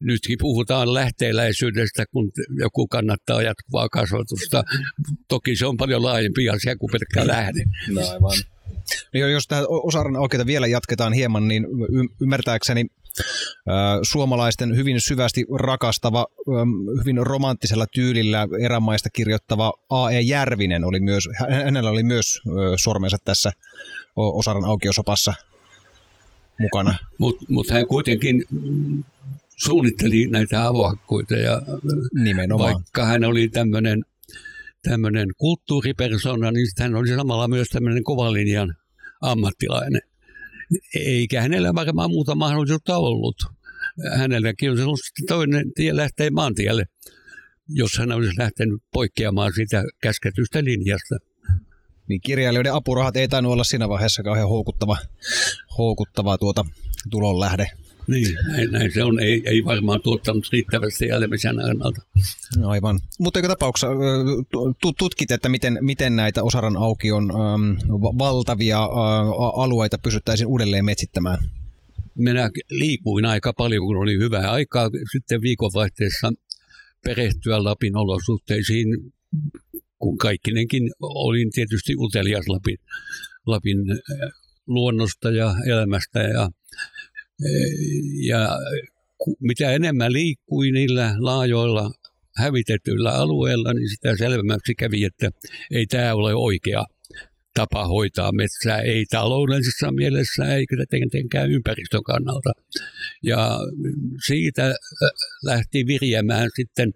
[0.00, 4.64] nytkin puhutaan lähteeläisyydestä, kun joku kannattaa jatkuvaa kasvatusta.
[5.28, 7.64] Toki se on paljon laajempi asia kuin pelkkä lähde.
[7.88, 8.32] No aivan.
[9.14, 11.66] No jos tähän osaran oikeita vielä jatketaan hieman, niin
[12.20, 12.86] ymmärtääkseni
[14.02, 16.26] suomalaisten hyvin syvästi rakastava,
[17.00, 20.20] hyvin romanttisella tyylillä erämaista kirjoittava A.E.
[20.20, 22.40] Järvinen oli myös, hänellä oli myös
[22.76, 23.52] sormensa tässä
[24.16, 25.34] Osaran aukiosopassa
[26.58, 26.94] mukana.
[27.18, 28.44] Mutta mut hän kuitenkin
[29.56, 31.62] suunnitteli näitä avohakkuita ja
[32.14, 32.74] Nimenomaan.
[32.74, 34.04] vaikka hän oli tämmöinen
[34.82, 38.74] tämmöinen kulttuuripersona, niin hän oli samalla myös tämmöinen kovalinjan
[39.20, 40.00] ammattilainen.
[40.94, 43.36] Eikä hänellä varmaan muuta mahdollisuutta ollut.
[44.16, 46.84] Hänelläkin olisi ollut toinen tie lähteä maantielle,
[47.68, 51.16] jos hän olisi lähtenyt poikkeamaan sitä käsketystä linjasta
[52.08, 54.96] niin kirjailijoiden apurahat ei tainnut olla siinä vaiheessa kauhean houkuttava,
[55.78, 56.64] houkuttava tuota
[57.10, 57.66] tulonlähde.
[58.06, 59.20] Niin, näin, näin se on.
[59.20, 62.02] Ei, ei varmaan tuottanut riittävästi elämisen kannalta.
[62.56, 63.00] No aivan.
[63.18, 63.88] Mutta joka tapauksessa
[64.98, 68.88] tutkit, että miten, miten näitä Osaran aukion ähm, valtavia äh,
[69.56, 71.38] alueita pysyttäisiin uudelleen metsittämään?
[72.14, 74.90] Minä liikuin aika paljon, kun oli hyvää aikaa.
[75.12, 76.32] Sitten viikonvaihteessa
[77.04, 78.86] perehtyä Lapin olosuhteisiin,
[79.98, 82.78] kun kaikkinenkin olin tietysti utelias Lapin,
[83.46, 83.78] Lapin
[84.66, 86.50] luonnosta ja elämästä ja,
[88.28, 88.58] ja
[89.40, 91.90] mitä enemmän liikkui niillä laajoilla
[92.36, 95.30] hävitetyillä alueilla, niin sitä selvemmäksi kävi, että
[95.70, 96.84] ei tämä ole oikea
[97.54, 102.50] tapa hoitaa metsää, ei taloudellisessa mielessä eikä tietenkään ympäristön kannalta.
[103.22, 103.58] Ja
[104.26, 104.74] siitä
[105.44, 106.92] lähti virjämään sitten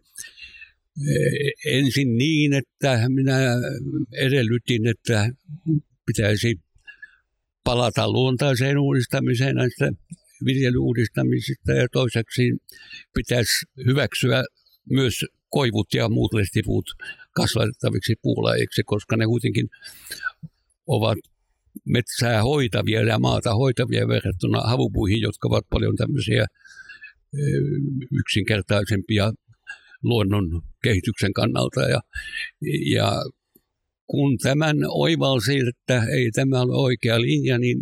[1.66, 3.38] ensin niin, että minä
[4.12, 5.30] edellytin, että
[6.06, 6.60] pitäisi
[7.64, 9.92] palata luontaiseen uudistamiseen näistä
[10.44, 12.42] viljelyuudistamisista ja toiseksi
[13.14, 14.44] pitäisi hyväksyä
[14.90, 16.90] myös koivut ja muut lehtipuut
[17.34, 19.68] kasvatettaviksi puulajiksi, koska ne kuitenkin
[20.86, 21.18] ovat
[21.84, 26.46] metsää hoitavia ja maata hoitavia verrattuna havupuihin, jotka ovat paljon tämmöisiä
[28.12, 29.32] yksinkertaisempia
[30.02, 31.80] luonnon kehityksen kannalta.
[31.80, 32.00] Ja,
[32.94, 33.12] ja
[34.06, 37.78] kun tämän oivalsi, että ei tämä ole oikea linja, niin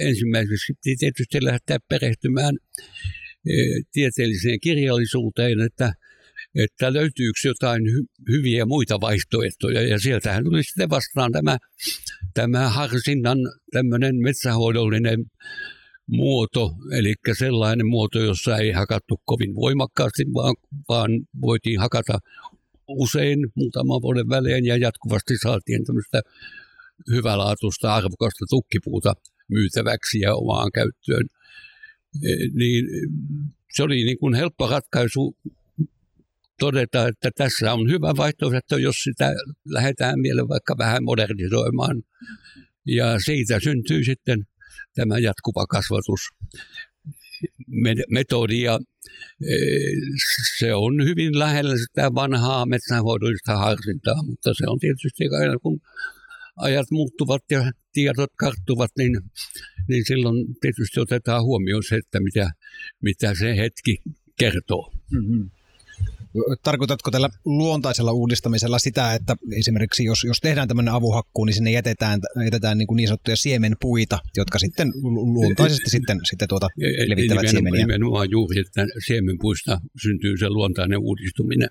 [0.00, 2.56] ensimmäiseksi piti tietysti lähteä perehtymään
[3.92, 5.92] tieteelliseen kirjallisuuteen, että
[6.54, 9.82] että löytyykö jotain hy- hyviä muita vaihtoehtoja.
[9.82, 11.58] Ja sieltähän tuli sitten vastaan tämä,
[12.34, 13.38] tämä harsinnan
[13.72, 15.24] tämmöinen metsähoidollinen
[16.08, 20.54] muoto, eli sellainen muoto, jossa ei hakattu kovin voimakkaasti, vaan,
[20.88, 22.18] vaan voitiin hakata
[22.88, 26.20] usein muutaman vuoden välein ja jatkuvasti saatiin tämmöistä
[27.10, 29.14] hyvälaatuista, arvokasta tukkipuuta
[29.48, 31.26] myytäväksi ja omaan käyttöön.
[32.22, 32.84] E, niin
[33.72, 35.36] se oli niin kuin helppo ratkaisu
[36.58, 39.32] todeta, että tässä on hyvä vaihtoehto, jos sitä
[39.64, 42.02] lähdetään vielä vaikka vähän modernisoimaan.
[42.86, 44.46] Ja siitä syntyy sitten
[44.94, 46.20] tämä jatkuva kasvatus
[48.10, 48.78] metodia.
[49.42, 49.54] E,
[50.58, 55.80] se on hyvin lähellä sitä vanhaa metsänhoidollista harsintaa, mutta se on tietysti aina kun
[56.56, 59.20] ajat muuttuvat ja tiedot karttuvat, niin,
[59.88, 62.50] niin silloin tietysti otetaan huomioon se, että mitä,
[63.02, 63.98] mitä se hetki
[64.38, 64.92] kertoo.
[65.10, 65.50] Mm-hmm.
[66.62, 72.20] Tarkoitatko tällä luontaisella uudistamisella sitä, että esimerkiksi jos, jos tehdään tämmöinen avuhakku, niin sinne jätetään,
[72.44, 77.86] jätetään niin, kuin niin sanottuja siemenpuita, jotka sitten luontaisesti sitten, sitten tuota levittävät nimenomaan, siemeniä?
[77.86, 81.70] Nimenomaan juuri, että siemenpuista syntyy se luontainen uudistuminen.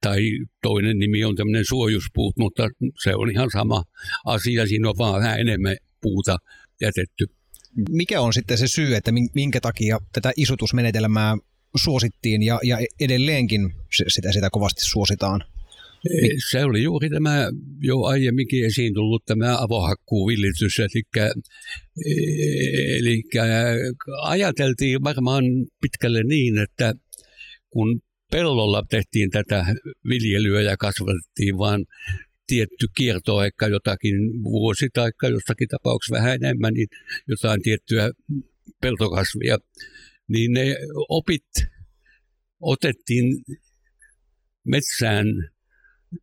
[0.00, 0.20] Tai
[0.62, 2.68] toinen nimi on tämmöinen suojuspuut, mutta
[3.02, 3.84] se on ihan sama
[4.24, 6.36] asia, siinä on vaan vähän enemmän puuta
[6.80, 7.26] jätetty.
[7.90, 11.36] Mikä on sitten se syy, että minkä takia tätä isutusmenetelmää
[11.76, 13.60] suosittiin ja, ja edelleenkin
[14.08, 15.44] sitä, sitä kovasti suositaan.
[16.50, 17.48] Se oli juuri tämä
[17.80, 21.02] jo aiemminkin esiin tullut tämä avohakkuuvillitys, eli,
[22.98, 23.22] eli
[24.22, 25.44] ajateltiin varmaan
[25.80, 26.94] pitkälle niin, että
[27.70, 28.00] kun
[28.30, 29.66] pellolla tehtiin tätä
[30.08, 31.84] viljelyä ja kasvatettiin vaan
[32.46, 36.88] tietty kiertoaika, jotakin vuosi tai jostakin tapauksessa vähän enemmän, niin
[37.28, 38.10] jotain tiettyä
[38.80, 39.58] peltokasvia,
[40.28, 40.76] niin ne
[41.08, 41.46] opit
[42.60, 43.44] otettiin
[44.64, 45.26] metsään,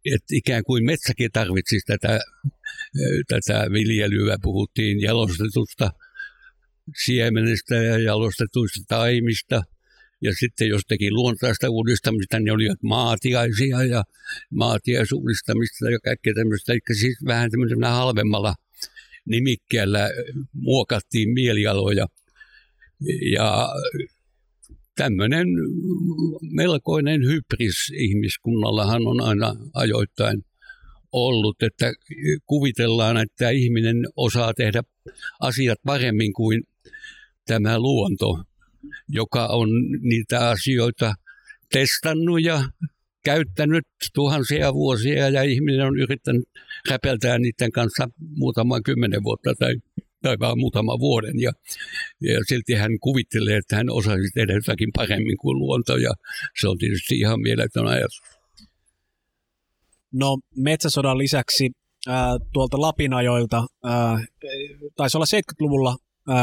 [0.06, 2.20] että ikään kuin metsäkin tarvitsisi tätä,
[3.28, 4.38] tätä viljelyä.
[4.42, 5.92] Puhuttiin jalostetusta
[7.06, 9.64] siemenestä ja jalostetuista taimista.
[10.24, 14.04] Ja sitten jos teki luontaista uudistamista, niin oli maatiaisia ja
[14.50, 16.74] maatiaisuudistamista ja kaikkea tämmöistä.
[16.74, 18.56] Eli siis vähän tämmöisellä halvemmalla
[19.26, 20.10] nimikkeellä
[20.54, 22.08] muokattiin mielialoja.
[23.32, 23.68] Ja
[24.96, 25.48] tämmöinen
[26.42, 30.46] melkoinen hybris ihmiskunnallahan on aina ajoittain
[31.12, 31.94] ollut, että
[32.46, 34.84] kuvitellaan, että ihminen osaa tehdä
[35.40, 36.64] asiat paremmin kuin
[37.46, 38.44] tämä luonto,
[39.08, 39.70] joka on
[40.02, 41.14] niitä asioita
[41.72, 42.64] testannut ja
[43.24, 46.44] käyttänyt tuhansia vuosia ja ihminen on yrittänyt
[46.90, 49.76] räpeltää niiden kanssa muutaman kymmenen vuotta tai
[50.22, 51.40] tai vaan muutama vuoden.
[51.40, 51.52] Ja,
[52.22, 56.14] ja silti hän kuvittelee, että hän osaisi tehdä jotakin paremmin kuin luonto ja
[56.62, 58.22] se on tietysti ihan mieletön ajatus.
[60.14, 61.72] No metsäsodan lisäksi
[62.08, 64.24] ää, tuolta Lapinajoilta, ää,
[64.96, 65.96] taisi olla 70-luvulla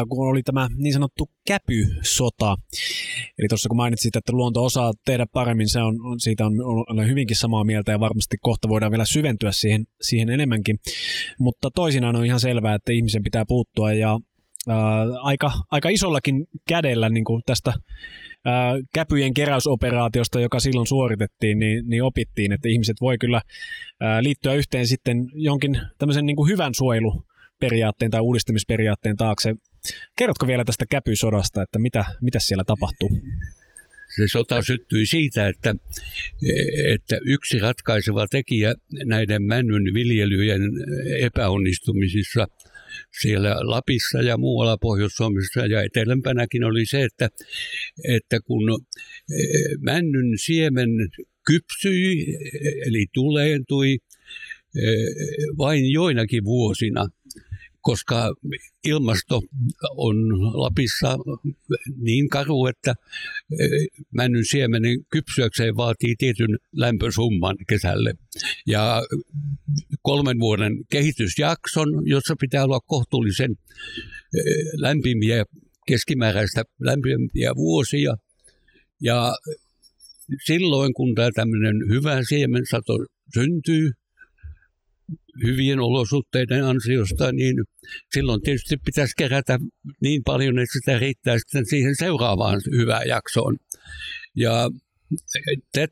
[0.09, 2.57] kun oli tämä niin sanottu käpysota.
[3.39, 7.37] Eli tuossa kun mainitsit, että luonto osaa tehdä paremmin, se on, siitä on, olen hyvinkin
[7.37, 10.79] samaa mieltä ja varmasti kohta voidaan vielä syventyä siihen, siihen enemmänkin.
[11.39, 14.19] Mutta toisinaan on ihan selvää, että ihmisen pitää puuttua ja
[14.69, 17.73] ää, aika, aika isollakin kädellä niin kuin tästä
[18.45, 23.41] ää, käpyjen keräysoperaatiosta, joka silloin suoritettiin, niin, niin opittiin, että ihmiset voi kyllä
[24.01, 27.28] ää, liittyä yhteen sitten jonkin tämmöisen niin kuin hyvän suojelu
[27.61, 29.55] periaatteen tai uudistamisperiaatteen taakse
[30.19, 33.11] Kerrotko vielä tästä käpysodasta, että mitä, mitä siellä tapahtuu?
[34.17, 35.75] Se sota syttyi siitä, että,
[36.95, 40.63] että yksi ratkaiseva tekijä näiden männyn viljelyjen
[41.21, 42.47] epäonnistumisissa
[43.21, 47.29] siellä Lapissa ja muualla Pohjois-Suomessa ja etelämpänäkin oli se, että,
[48.09, 48.63] että kun
[49.81, 50.91] männyn siemen
[51.47, 52.37] kypsyi,
[52.87, 53.99] eli tuleentui
[55.59, 57.09] vain joinakin vuosina,
[57.89, 58.35] koska
[58.85, 59.41] ilmasto
[59.97, 60.17] on
[60.63, 61.17] Lapissa
[61.97, 62.95] niin karu, että
[64.15, 68.15] männyn siemenen kypsyäkseen vaatii tietyn lämpösumman kesälle.
[68.67, 69.03] Ja
[70.03, 73.57] kolmen vuoden kehitysjakson, jossa pitää olla kohtuullisen
[74.73, 75.45] lämpimiä,
[75.87, 78.15] keskimääräistä lämpimiä vuosia.
[79.03, 79.33] Ja
[80.47, 82.99] silloin, kun tämä tämmöinen hyvä siemensato
[83.35, 83.91] syntyy,
[85.45, 87.57] hyvien olosuhteiden ansiosta, niin
[88.15, 89.59] silloin tietysti pitäisi kerätä
[90.01, 93.57] niin paljon, että sitä riittää sitten siihen seuraavaan hyvään jaksoon.
[94.37, 94.71] Ja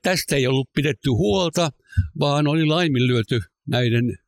[0.02, 1.70] tästä ei ollut pidetty huolta,
[2.20, 4.18] vaan oli laiminlyöty näiden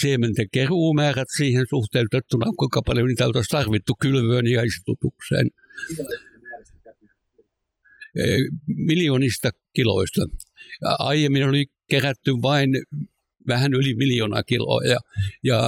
[0.00, 5.50] siementen keruumäärät siihen suhteutettuna, kuinka paljon niitä oltaisiin tarvittu kylvöön ja istutukseen.
[8.66, 10.22] Miljoonista kiloista.
[10.98, 12.70] Aiemmin oli kerätty vain
[13.48, 14.82] vähän yli miljoona kiloa.
[14.84, 14.96] Ja,
[15.44, 15.62] ja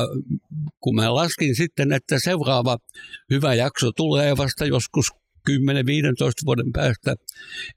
[0.81, 2.79] kun mä laskin sitten, että seuraava
[3.31, 5.07] hyvä jakso tulee vasta joskus
[5.51, 5.53] 10-15
[6.47, 7.15] vuoden päästä,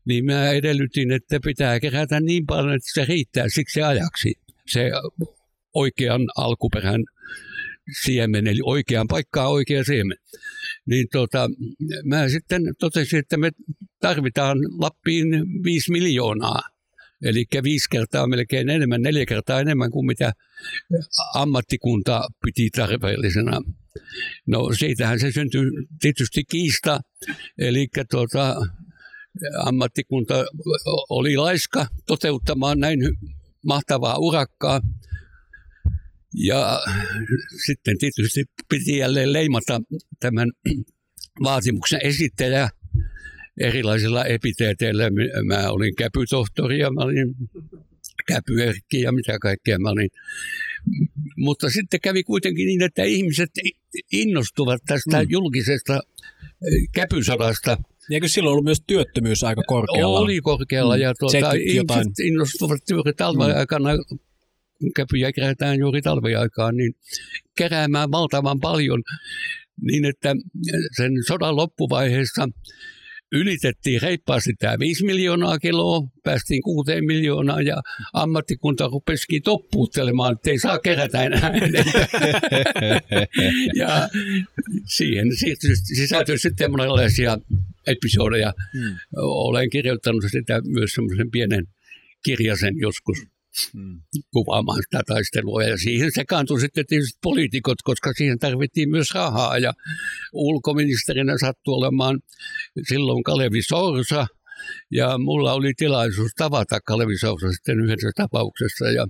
[0.06, 4.34] niin mä edellytin, että pitää kerätä niin paljon, että se riittää siksi ajaksi.
[4.68, 4.92] Se
[5.74, 7.04] oikean alkuperän
[8.04, 10.18] siemen, eli oikean paikkaan oikea siemen.
[10.86, 11.50] Niin tota,
[12.04, 13.52] mä sitten totesin, että me
[14.00, 15.28] tarvitaan Lappiin
[15.64, 16.62] 5 miljoonaa
[17.24, 20.34] Eli viisi kertaa melkein enemmän, neljä kertaa enemmän kuin mitä
[21.34, 23.62] ammattikunta piti tarpeellisena.
[24.48, 25.62] No siitähän se syntyi
[26.02, 27.00] tietysti kiista,
[27.58, 28.56] eli tuota,
[29.66, 30.46] ammattikunta
[31.10, 33.00] oli laiska toteuttamaan näin
[33.66, 34.82] mahtavaa urakkaa.
[36.34, 36.80] Ja
[37.66, 39.82] sitten tietysti piti jälleen leimata
[40.20, 40.52] tämän
[41.44, 42.70] vaatimuksen esittäjä
[43.60, 45.04] erilaisilla epiteeteillä.
[45.46, 47.36] Mä olin käpytohtori ja mä olin
[48.28, 50.10] käpyerkki ja mitä kaikkea mä olin.
[51.38, 53.50] Mutta sitten kävi kuitenkin niin, että ihmiset
[54.12, 55.28] innostuvat tästä mm.
[55.30, 56.00] julkisesta
[56.94, 57.78] käpysodasta.
[58.12, 60.20] Eikö silloin ollut myös työttömyys aika korkealla?
[60.20, 61.02] Oli korkealla mm.
[61.02, 62.08] ja tuota, ihmiset jotain...
[62.24, 63.58] innostuvat juuri talven mm.
[63.58, 63.90] aikana
[64.96, 66.94] käpyjä kerätään juuri talviaikaan, niin
[67.58, 69.04] keräämään valtavan paljon
[69.82, 70.36] niin, että
[70.98, 72.50] sen sodan loppuvaiheessa
[73.32, 77.82] ylitettiin reippaasti tämä 5 miljoonaa kiloa, päästiin 6 miljoonaa ja
[78.14, 81.52] ammattikunta rupesikin toppuuttelemaan, että ei saa kerätä enää
[83.82, 84.10] ja
[84.86, 85.28] siihen
[85.96, 87.38] sisältyi sitten monenlaisia
[87.88, 88.54] episodeja.
[88.74, 88.96] Hmm.
[89.18, 91.68] Olen kirjoittanut sitä myös semmoisen pienen
[92.26, 93.18] kirjasen joskus
[93.74, 94.02] mm.
[94.34, 95.64] kuvaamaan sitä taistelua.
[95.64, 99.58] Ja siihen sekaantui sitten tietysti poliitikot, koska siihen tarvittiin myös rahaa.
[99.58, 99.74] Ja
[100.34, 102.20] ulkoministerinä sattui olemaan
[102.90, 104.28] silloin Kalevi Sorsa,
[104.92, 108.86] ja mulla oli tilaisuus tavata Kalevi Sorsa sitten yhdessä tapauksessa.
[108.86, 109.08] Ja,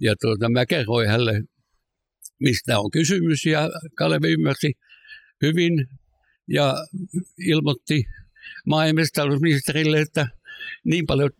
[0.00, 1.42] ja tuota, mä kerroin hänelle,
[2.40, 4.72] mistä on kysymys, ja Kalevi ymmärsi
[5.42, 5.86] hyvin
[6.48, 6.74] ja
[7.38, 8.04] ilmoitti
[8.66, 8.92] maa- ja
[10.00, 10.28] että
[10.84, 11.30] niin paljon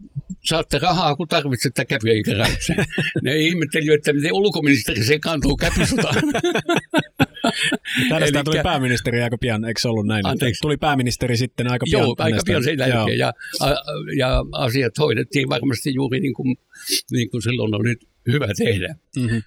[0.45, 2.85] saatte rahaa, kun tarvitsette käpyjen keräykseen.
[3.23, 6.15] Ne ihmetteli, että miten ulkoministeri se kantuu käpysotaan.
[8.09, 10.27] Tästä tuli pääministeri aika pian, eikö se ollut näin?
[10.27, 10.61] Anteeksi.
[10.61, 12.03] Tuli pääministeri sitten aika pian.
[12.03, 13.19] Joo, aika pian sen jälkeen.
[13.19, 13.33] Ja,
[14.19, 16.57] ja asiat hoidettiin varmasti juuri niin kuin,
[17.11, 17.95] niin kuin silloin oli
[18.33, 18.95] hyvä tehdä.
[19.17, 19.43] Mm-hmm.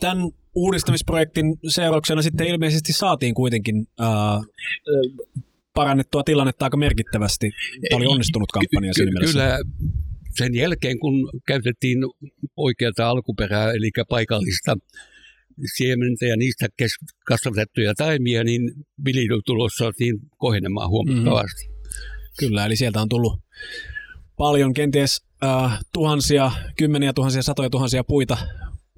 [0.00, 4.40] Tämän uudistamisprojektin seurauksena sitten ilmeisesti saatiin kuitenkin äh,
[5.74, 7.50] parannettua tilannetta aika merkittävästi.
[7.90, 9.32] Tämä oli onnistunut kampanja siinä mielessä.
[9.32, 9.58] Kyllä
[10.30, 11.98] sen jälkeen, kun käytettiin
[12.56, 14.76] oikeata alkuperää, eli paikallista
[15.76, 16.66] siementä ja niistä
[17.26, 18.72] kasvatettuja taimia, niin
[19.04, 21.68] viljelytulos saatiin kohenemaan huomattavasti.
[21.68, 21.74] Mm.
[22.38, 23.38] Kyllä, eli sieltä on tullut
[24.36, 28.36] paljon, kenties äh, tuhansia, kymmeniä tuhansia, satoja tuhansia puita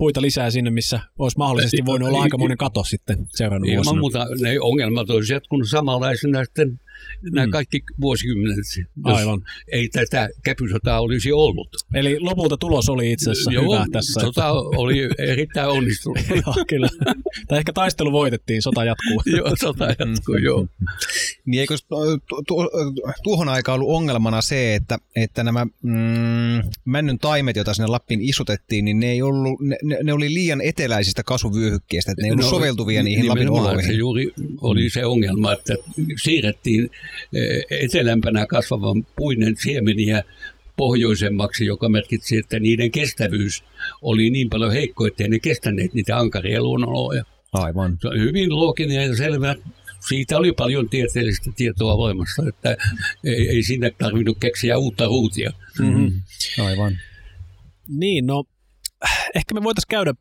[0.03, 4.00] puita lisää sinne, missä olisi mahdollisesti voinut olla aikamoinen kato sitten seuraavana Ilman vuosina.
[4.00, 6.78] muuta ne ongelmat olisi jatkunut samanlaisena sitten
[7.32, 7.50] nämä mm.
[7.50, 8.59] kaikki vuosikymmenet,
[9.05, 9.42] Aivan.
[9.72, 11.68] ei tätä käpysotaa olisi ollut.
[11.94, 14.20] Eli lopulta tulos oli itse asiassa Joo, hyvä tässä.
[14.20, 14.53] sota että...
[14.53, 16.18] oli erittäin onnistunut.
[16.46, 16.88] joo, kyllä.
[17.48, 19.22] Tai ehkä taistelu voitettiin, sota jatkuu.
[19.36, 20.66] joo, sota jatkuu, joo.
[21.46, 21.76] Niin eikö
[22.28, 22.70] tu- tu-
[23.22, 28.84] tuohon aikaan ollut ongelmana se, että, että nämä mm, männyn taimet, joita sinne Lappiin isutettiin,
[28.84, 32.50] niin ne, ei ollut, ne, ne oli liian eteläisistä kasvuvyöhykkeistä, että ne ei ollut no,
[32.50, 33.86] soveltuvia niihin Lapin oloihin.
[33.86, 35.74] Se juuri oli se ongelma, että
[36.22, 36.90] siirrettiin
[37.70, 40.22] etelämpänä kasvavan puinen siemeniä
[40.76, 43.64] pohjoisemmaksi, joka merkitsi, että niiden kestävyys
[44.03, 47.24] oli niin paljon heikko, ettei ne kestäneet niitä ankaria luonnonoloja.
[47.53, 47.99] Aivan.
[48.01, 49.57] Se on hyvin looginen ja selvä.
[50.09, 52.76] Siitä oli paljon tieteellistä tietoa voimassa, että
[53.24, 55.53] ei, ei sinne tarvinnut keksiä uutta ruutia.
[55.78, 56.20] Mm-hmm.
[56.64, 56.99] Aivan.
[57.88, 58.45] Niin, no
[59.34, 60.14] ehkä me voitaisiin käydä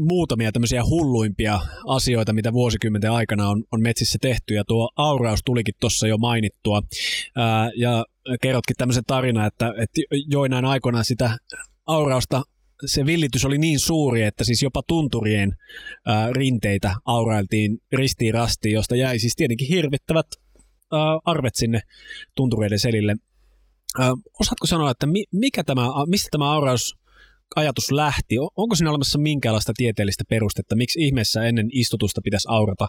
[0.00, 5.74] muutamia tämmöisiä hulluimpia asioita, mitä vuosikymmenten aikana on, on metsissä tehty, ja tuo auraus tulikin
[5.80, 6.82] tuossa jo mainittua,
[7.36, 8.04] ää, ja
[8.42, 11.38] kerrotkin tämmöisen tarinan, että, että joinain aikoina sitä
[11.86, 12.42] aurausta
[12.86, 15.52] se villitys oli niin suuri, että siis jopa tunturien
[16.06, 20.26] ää, rinteitä aurailtiin ristiin rastiin, josta jäi siis tietenkin hirvittävät
[20.92, 21.80] ää, arvet sinne
[22.36, 23.16] tuntureiden selille.
[23.98, 27.01] Ää, osaatko sanoa, että mi, mikä tämä, mistä tämä auraus
[27.56, 28.36] ajatus lähti?
[28.56, 30.76] Onko siinä olemassa minkäänlaista tieteellistä perustetta?
[30.76, 32.86] Miksi ihmeessä ennen istutusta pitäisi aurata,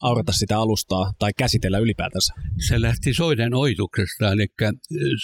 [0.00, 2.34] aurata sitä alustaa tai käsitellä ylipäätänsä?
[2.68, 4.46] Se lähti soiden oituksesta, eli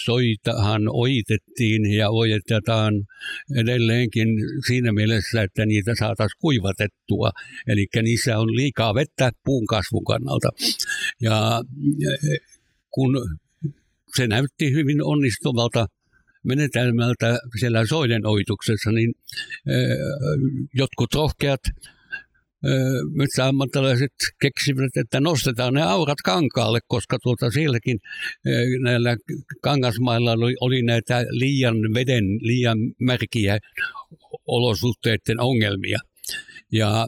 [0.03, 2.93] soitahan oitettiin ja oitetaan
[3.55, 4.27] edelleenkin
[4.67, 7.31] siinä mielessä, että niitä saataisiin kuivatettua.
[7.67, 10.49] Eli niissä on liikaa vettä puun kasvun kannalta.
[11.21, 11.61] Ja
[12.89, 13.29] kun
[14.15, 15.85] se näytti hyvin onnistuvalta
[16.49, 19.13] menetelmältä siellä soiden oituksessa, niin
[20.73, 21.59] jotkut rohkeat
[23.13, 27.99] metsäammattilaiset keksivät, että nostetaan ne aurat kankaalle, koska tuota sielläkin
[28.83, 29.17] näillä
[29.61, 33.57] kangasmailla oli, oli näitä liian veden, liian märkiä
[34.47, 35.99] olosuhteiden ongelmia.
[36.71, 37.07] Ja,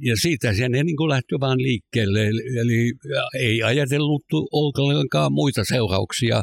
[0.00, 2.26] ja siitä se niin kuin lähti vaan liikkeelle,
[2.60, 2.92] eli
[3.38, 6.42] ei ajatellut ollenkaan muita seurauksia.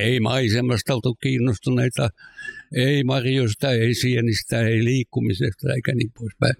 [0.00, 2.08] Ei maisemasta oltu kiinnostuneita,
[2.74, 6.54] ei marjoista, ei sienistä, ei liikkumisesta eikä niin poispäin.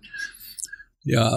[1.06, 1.30] Ja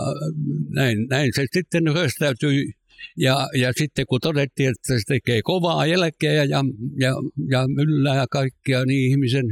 [0.70, 2.74] näin, näin se sitten röstäytyi
[3.18, 6.64] ja, ja sitten kun todettiin, että se tekee kovaa jälkeä ja,
[7.00, 7.14] ja,
[7.50, 9.46] ja myllää kaikkia, niin ihmisen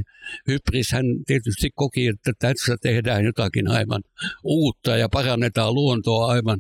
[0.47, 4.02] hybris hän tietysti koki, että tässä tehdään jotakin aivan
[4.43, 6.60] uutta ja parannetaan luontoa aivan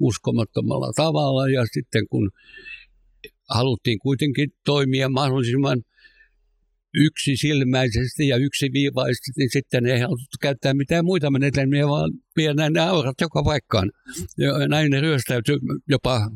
[0.00, 1.48] uskomattomalla tavalla.
[1.48, 2.30] Ja sitten kun
[3.50, 5.82] haluttiin kuitenkin toimia mahdollisimman
[6.94, 13.20] yksisilmäisesti ja yksiviivaisesti, niin sitten ei haluttu käyttää mitään muita menetelmiä, vaan viedään ne aurat
[13.20, 13.90] joka paikkaan.
[14.38, 16.30] Ja näin ne ryöstäytyi jopa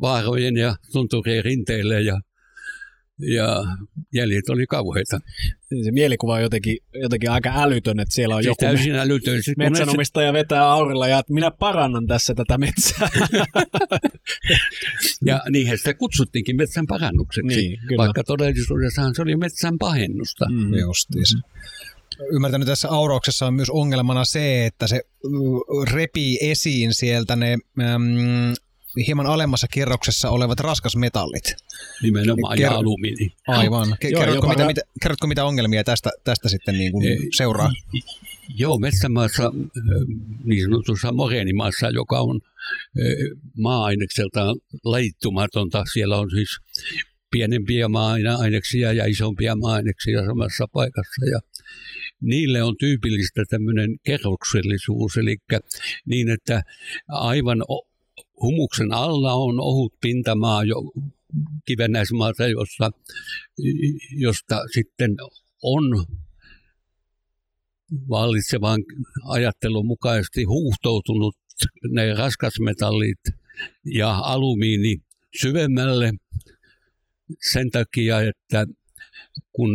[0.00, 2.20] vaarojen ja tunturien rinteille ja
[3.22, 3.64] ja
[4.14, 5.20] jäljet oli kauheita.
[5.84, 9.42] Se mielikuva on jotenkin, jotenkin aika älytön, että siellä on siis joku täysin älytön.
[9.42, 13.08] Sitten metsänomistaja vetää aurilla ja että minä parannan tässä tätä metsää.
[15.26, 20.48] ja niinhän sitä kutsuttiinkin metsän parannukseksi, niin, vaikka todellisuudessahan se oli metsän pahennusta.
[20.50, 20.74] Mm.
[20.74, 21.36] Justiis.
[22.30, 25.00] Ymmärtänyt tässä aurauksessa on myös ongelmana se, että se
[25.92, 28.54] repii esiin sieltä ne äm,
[29.06, 31.54] hieman alemmassa kerroksessa olevat raskasmetallit.
[32.02, 33.32] Nimenomaan, Ker- ja alumiini.
[33.48, 33.88] Aivan.
[33.88, 37.04] Ke- Joo, kerrotko, mitä, mitä, kerrotko, mitä ongelmia tästä, tästä sitten niin kuin
[37.36, 37.70] seuraa?
[38.56, 39.52] Joo, metsämaassa,
[40.44, 42.40] niin sanotussa moreenimaassa, joka on
[43.58, 45.84] maa-ainekseltaan lajittumatonta.
[45.92, 46.48] Siellä on siis
[47.30, 51.26] pienempiä maa-aineksia ja isompia maa-aineksia samassa paikassa.
[51.32, 51.40] Ja
[52.20, 55.36] niille on tyypillistä tämmöinen kerroksellisuus, eli
[56.06, 56.62] niin, että
[57.08, 57.64] aivan
[58.42, 60.76] humuksen alla on ohut pintamaa jo
[61.64, 62.90] kivennäismaata, josta,
[64.16, 65.16] josta sitten
[65.62, 66.06] on
[68.08, 68.80] vallitsevan
[69.24, 71.36] ajattelun mukaisesti huuhtoutunut
[71.90, 73.20] ne raskasmetallit
[73.84, 74.96] ja alumiini
[75.40, 76.12] syvemmälle
[77.52, 78.66] sen takia, että
[79.52, 79.70] kun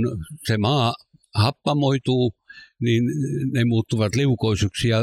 [0.48, 0.94] se maa
[1.34, 2.34] happamoituu,
[2.80, 3.04] niin
[3.54, 5.00] ne muuttuvat liukoisuksi ja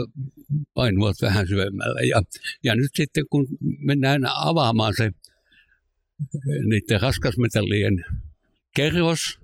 [0.75, 2.07] painuvat vähän syvemmälle.
[2.07, 2.23] Ja,
[2.65, 3.47] ja nyt sitten kun
[3.79, 5.11] mennään avaamaan se
[6.65, 8.05] niiden raskasmetallien
[8.77, 9.39] kerros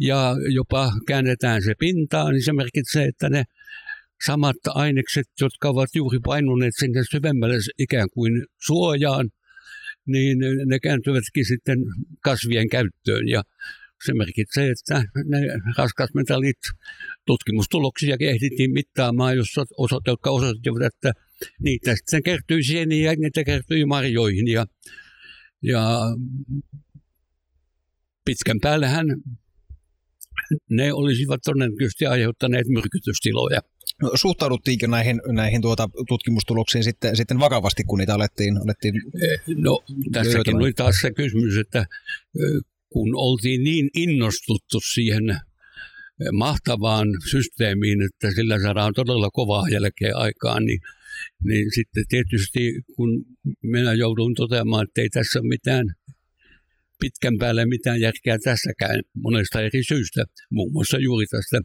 [0.00, 3.44] ja jopa käännetään se pintaan, niin se merkitsee, että ne
[4.26, 9.30] samat ainekset, jotka ovat juuri painuneet sinne syvemmälle ikään kuin suojaan,
[10.06, 11.78] niin ne kääntyvätkin sitten
[12.20, 13.28] kasvien käyttöön.
[13.28, 13.42] Ja
[14.06, 15.38] se merkitsee, että ne
[15.78, 16.58] raskasmetallit
[17.26, 21.12] tutkimustuloksia ehdittiin mittaamaan, jossa osat, jotka osoittivat, että
[21.60, 24.48] niitä sitten kertyi sieniin ja niitä kertyi marjoihin.
[24.48, 24.66] Ja,
[25.62, 26.00] ja
[28.24, 29.06] pitkän päällähän
[30.70, 33.60] ne olisivat todennäköisesti aiheuttaneet myrkytystiloja.
[34.14, 38.94] suhtauduttiinko näihin, näihin tuota tutkimustuloksiin sitten, sitten vakavasti, kun niitä alettiin, alettiin
[39.56, 39.82] No
[40.12, 40.62] tässäkin löytämään?
[40.62, 41.86] oli taas se kysymys, että
[42.92, 45.24] kun oltiin niin innostuttu siihen
[46.32, 50.80] mahtavaan systeemiin, että sillä saadaan todella kovaa jälkeen aikaan, niin,
[51.44, 53.24] niin sitten tietysti kun
[53.62, 55.86] minä joudun toteamaan, että ei tässä ole mitään
[57.00, 61.60] pitkän päälle mitään järkeä tässäkään monesta eri syystä, muun muassa juuri tästä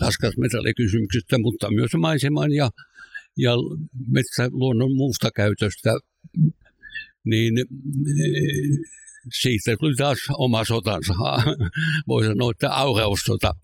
[0.00, 2.70] raskasmetallikysymyksestä, mutta myös maiseman ja,
[3.36, 3.52] ja
[4.06, 5.90] metsäluonnon muusta käytöstä,
[7.24, 7.54] niin
[9.40, 11.12] siitä tuli taas oma sotansa,
[12.08, 13.54] voi sanoa, että aureussota.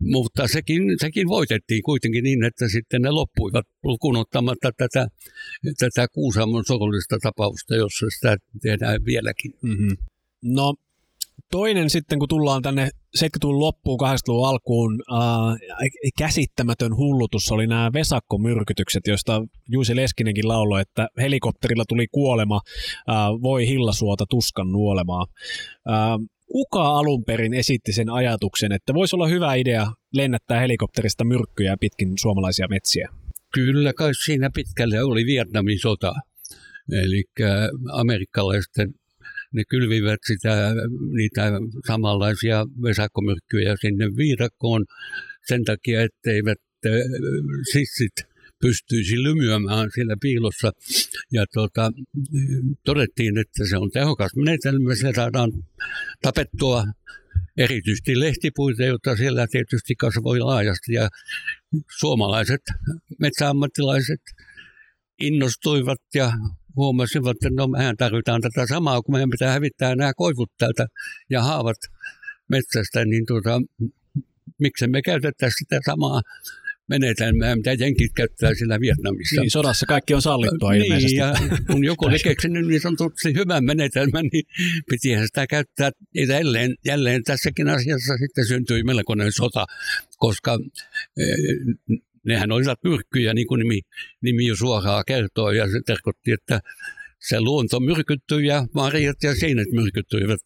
[0.00, 5.06] Mutta sekin, sekin voitettiin kuitenkin niin, että sitten ne loppuivat lukuun ottamatta tätä,
[5.78, 9.52] tätä Kuusamon sorollista tapausta, jossa sitä tehdään vieläkin.
[9.62, 9.96] Mm-hmm.
[10.42, 10.74] No
[11.50, 15.56] toinen sitten, kun tullaan tänne 70-luvun loppuun, 80-luvun alkuun, äh,
[16.18, 22.60] käsittämätön hullutus oli nämä vesakkomyrkytykset, joista Juusi Leskinenkin lauloi, että helikopterilla tuli kuolema,
[23.08, 25.26] äh, voi hillasuota tuskan nuolemaa.
[25.90, 31.76] Äh, kuka alun perin esitti sen ajatuksen, että voisi olla hyvä idea lennättää helikopterista myrkkyjä
[31.80, 33.08] pitkin suomalaisia metsiä?
[33.54, 36.12] Kyllä kai siinä pitkälle oli Vietnamin sota.
[36.92, 37.24] Eli
[37.92, 38.72] amerikkalaiset
[39.54, 40.72] ne kylvivät sitä,
[41.12, 41.52] niitä
[41.86, 44.84] samanlaisia vesakkomyrkkyjä sinne viidakkoon
[45.46, 46.58] sen takia, etteivät
[47.72, 48.12] sissit
[48.60, 50.72] pystyisi lymyämään siellä piilossa.
[51.32, 51.92] Ja tuota,
[52.84, 55.52] todettiin, että se on tehokas menetelmä, se saadaan
[56.22, 56.84] tapettua
[57.56, 60.92] erityisesti lehtipuita, joita siellä tietysti kasvoi laajasti.
[60.92, 61.08] Ja
[61.98, 62.60] suomalaiset
[63.18, 64.20] metsäammattilaiset
[65.20, 66.32] innostuivat ja
[66.76, 70.86] huomasivat, että no mehän tarvitaan tätä samaa, kun meidän pitää hävittää nämä koivut täältä
[71.30, 71.76] ja haavat
[72.48, 73.60] metsästä, niin tuota,
[74.58, 76.20] miksi me käytettäisiin sitä samaa
[76.88, 79.40] menetelmää, mitä jenkit käyttää siellä Vietnamissa.
[79.40, 81.16] Niin, sodassa kaikki on sallittua niin, ilmeisesti.
[81.16, 81.34] ja
[81.70, 84.44] kun joku oli keksinyt niin sanotusti hyvän menetelmän, niin
[84.90, 85.90] pitihän sitä käyttää
[86.28, 89.66] jälleen, jälleen tässäkin asiassa sitten syntyi melkoinen sota,
[90.16, 90.58] koska
[92.26, 93.80] nehän olivat myrkkyjä, niin kuin nimi,
[94.22, 96.60] nimi jo suoraan kertoo, ja se tarkoitti, että
[97.28, 100.40] se luonto myrkyttyi ja marjat ja seinät myrkyttyivät.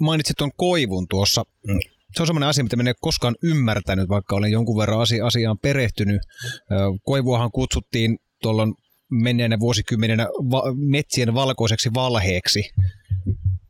[0.00, 1.42] Mainitsit tuon koivun tuossa.
[2.14, 6.20] Se on semmoinen asia, mitä minä en koskaan ymmärtänyt, vaikka olen jonkun verran asiaan perehtynyt.
[7.02, 8.68] Koivuahan kutsuttiin tuolla
[9.10, 12.70] menneenä vuosikymmenenä va- metsien valkoiseksi valheeksi.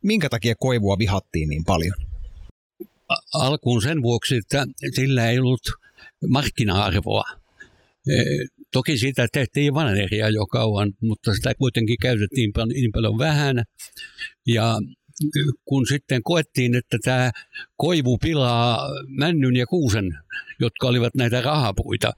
[0.03, 1.95] Minkä takia koivua vihattiin niin paljon?
[3.35, 5.61] Alkuun sen vuoksi, että sillä ei ollut
[6.29, 7.25] markkina-arvoa.
[8.09, 8.23] E,
[8.73, 13.63] toki siitä tehtiin vaneria jo kauan, mutta sitä kuitenkin käytettiin niin paljon vähän.
[14.47, 14.79] Ja
[15.65, 17.31] kun sitten koettiin, että tämä
[17.77, 20.19] koivu pilaa männyn ja kuusen,
[20.61, 22.13] jotka olivat näitä rahapuita,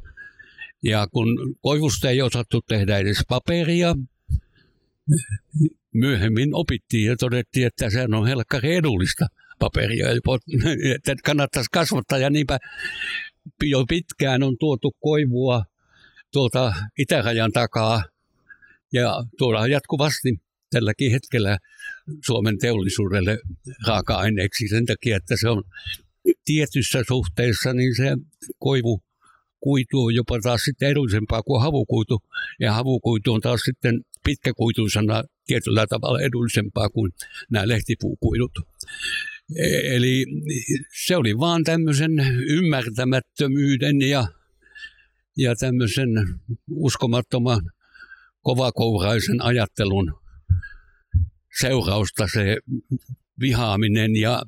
[0.82, 3.94] ja kun koivusta ei osattu tehdä edes paperia,
[5.94, 9.26] myöhemmin opittiin ja todettiin, että se on helkkari edullista
[9.58, 10.06] paperia,
[10.94, 12.58] että kannattaisi kasvattaa ja niinpä
[13.62, 15.64] jo pitkään on tuotu koivua
[16.32, 18.04] tuolta itärajan takaa
[18.92, 21.58] ja tuodaan jatkuvasti tälläkin hetkellä
[22.26, 23.38] Suomen teollisuudelle
[23.86, 25.62] raaka-aineeksi sen takia, että se on
[26.44, 28.16] tietyssä suhteessa, niin se
[28.58, 29.02] koivu
[29.60, 32.22] kuitu on jopa taas sitten edullisempaa kuin havukuitu.
[32.60, 37.12] Ja havukuitu on taas sitten pitkäkuituisena tietyllä tavalla edullisempaa kuin
[37.50, 38.52] nämä lehtipuukuidut.
[39.56, 40.26] E, eli
[41.06, 42.12] se oli vaan tämmöisen
[42.48, 44.28] ymmärtämättömyyden ja,
[45.36, 46.08] ja tämmöisen
[46.70, 47.70] uskomattoman
[48.42, 50.20] kovakouraisen ajattelun
[51.60, 52.56] seurausta se
[53.40, 54.42] vihaaminen ja,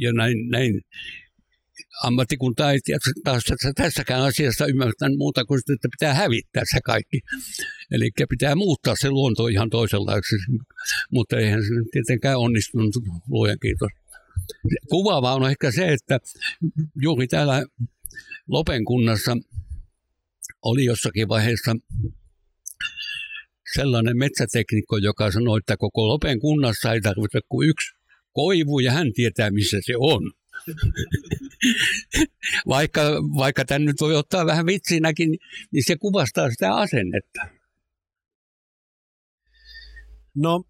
[0.00, 0.80] ja näin, näin
[2.02, 2.78] ammattikunta ei
[3.24, 3.42] taas
[3.76, 7.20] tässäkään asiassa ymmärtänyt muuta kuin että pitää hävittää se kaikki.
[7.90, 10.36] Eli pitää muuttaa se luonto ihan toisenlaiseksi,
[11.12, 12.94] mutta eihän se tietenkään onnistunut,
[13.28, 13.88] luojan kiitos.
[14.90, 16.18] Kuvaavaa on ehkä se, että
[17.02, 17.64] juuri täällä
[18.48, 19.36] Lopen kunnassa
[20.62, 21.76] oli jossakin vaiheessa
[23.74, 27.94] sellainen metsäteknikko, joka sanoi, että koko Lopen kunnassa ei tarvita kuin yksi
[28.32, 30.32] koivu ja hän tietää, missä se on.
[32.68, 33.02] vaikka,
[33.38, 35.38] vaikka tämän nyt voi ottaa vähän vitsinäkin,
[35.72, 37.40] niin se kuvastaa sitä asennetta.
[40.36, 40.64] No,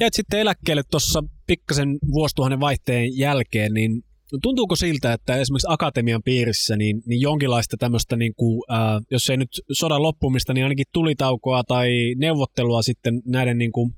[0.00, 4.02] jäit sitten eläkkeelle tuossa pikkasen vuosituhannen vaihteen jälkeen, niin
[4.42, 9.36] tuntuuko siltä, että esimerkiksi akatemian piirissä niin, niin jonkinlaista tämmöistä, niin kuin, ää, jos ei
[9.36, 13.94] nyt sodan loppumista, niin ainakin tulitaukoa tai neuvottelua sitten näiden niin kuin,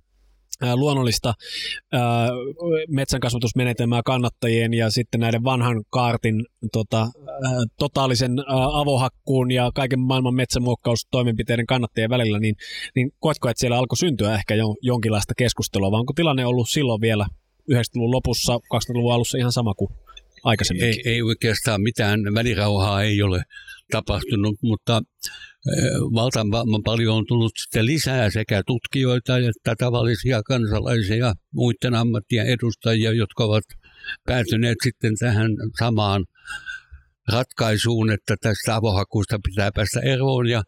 [0.75, 1.35] luonnollista
[1.93, 2.29] ää,
[2.89, 7.07] metsänkasvatusmenetelmää kannattajien ja sitten näiden vanhan kaartin tota,
[7.79, 8.31] totaalisen
[8.73, 12.55] avohakkuun ja kaiken maailman metsämuokkaustoimenpiteiden kannattajien välillä, niin,
[12.95, 17.01] niin koetko, että siellä alkoi syntyä ehkä jo, jonkinlaista keskustelua, vai onko tilanne ollut silloin
[17.01, 17.27] vielä
[17.73, 19.91] 90-luvun lopussa, 2000-luvun alussa ihan sama kuin
[20.45, 20.85] aikaisemmin?
[20.85, 23.43] Ei, ei oikeastaan mitään välirauhaa ei ole
[23.91, 25.03] tapahtunut, mutta
[26.15, 33.45] valtavan paljon on tullut sitten lisää sekä tutkijoita että tavallisia kansalaisia muiden ammattien edustajia, jotka
[33.45, 33.65] ovat
[34.27, 36.25] päätyneet sitten tähän samaan
[37.33, 40.63] ratkaisuun, että tästä avohakkuusta pitää päästä eroon ja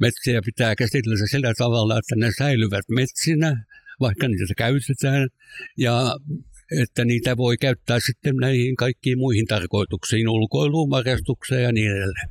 [0.00, 3.64] metsiä pitää käsitellä sillä tavalla, että ne säilyvät metsinä,
[4.00, 5.28] vaikka niitä käytetään,
[5.78, 6.16] ja
[6.80, 12.30] että niitä voi käyttää sitten näihin kaikkiin muihin tarkoituksiin, ulkoiluun, marjastukseen ja niin edelleen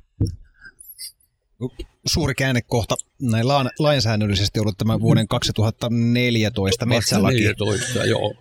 [2.06, 3.48] suuri käännekohta näin
[3.80, 7.44] lainsäädännöllisesti ollut tämä vuoden 2014 metsälaki.
[7.44, 8.34] 2014, joo.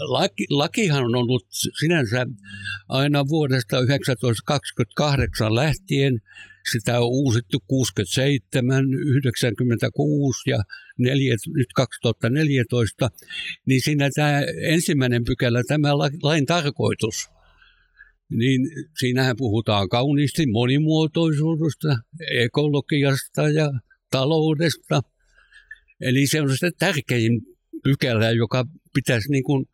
[0.00, 1.46] Laki, lakihan on ollut
[1.80, 2.26] sinänsä
[2.88, 6.20] aina vuodesta 1928 lähtien.
[6.72, 10.62] Sitä on uusittu 67, 96 ja
[10.98, 13.10] 4, nyt 2014.
[13.66, 17.14] Niin siinä tämä ensimmäinen pykälä, tämä lain tarkoitus–
[18.30, 18.60] niin
[18.98, 21.96] siinähän puhutaan kauniisti monimuotoisuudesta,
[22.30, 23.70] ekologiasta ja
[24.10, 25.00] taloudesta.
[26.00, 27.40] Eli se on se tärkein
[27.84, 28.64] pykälä, joka
[28.94, 29.66] pitäisi niin kuin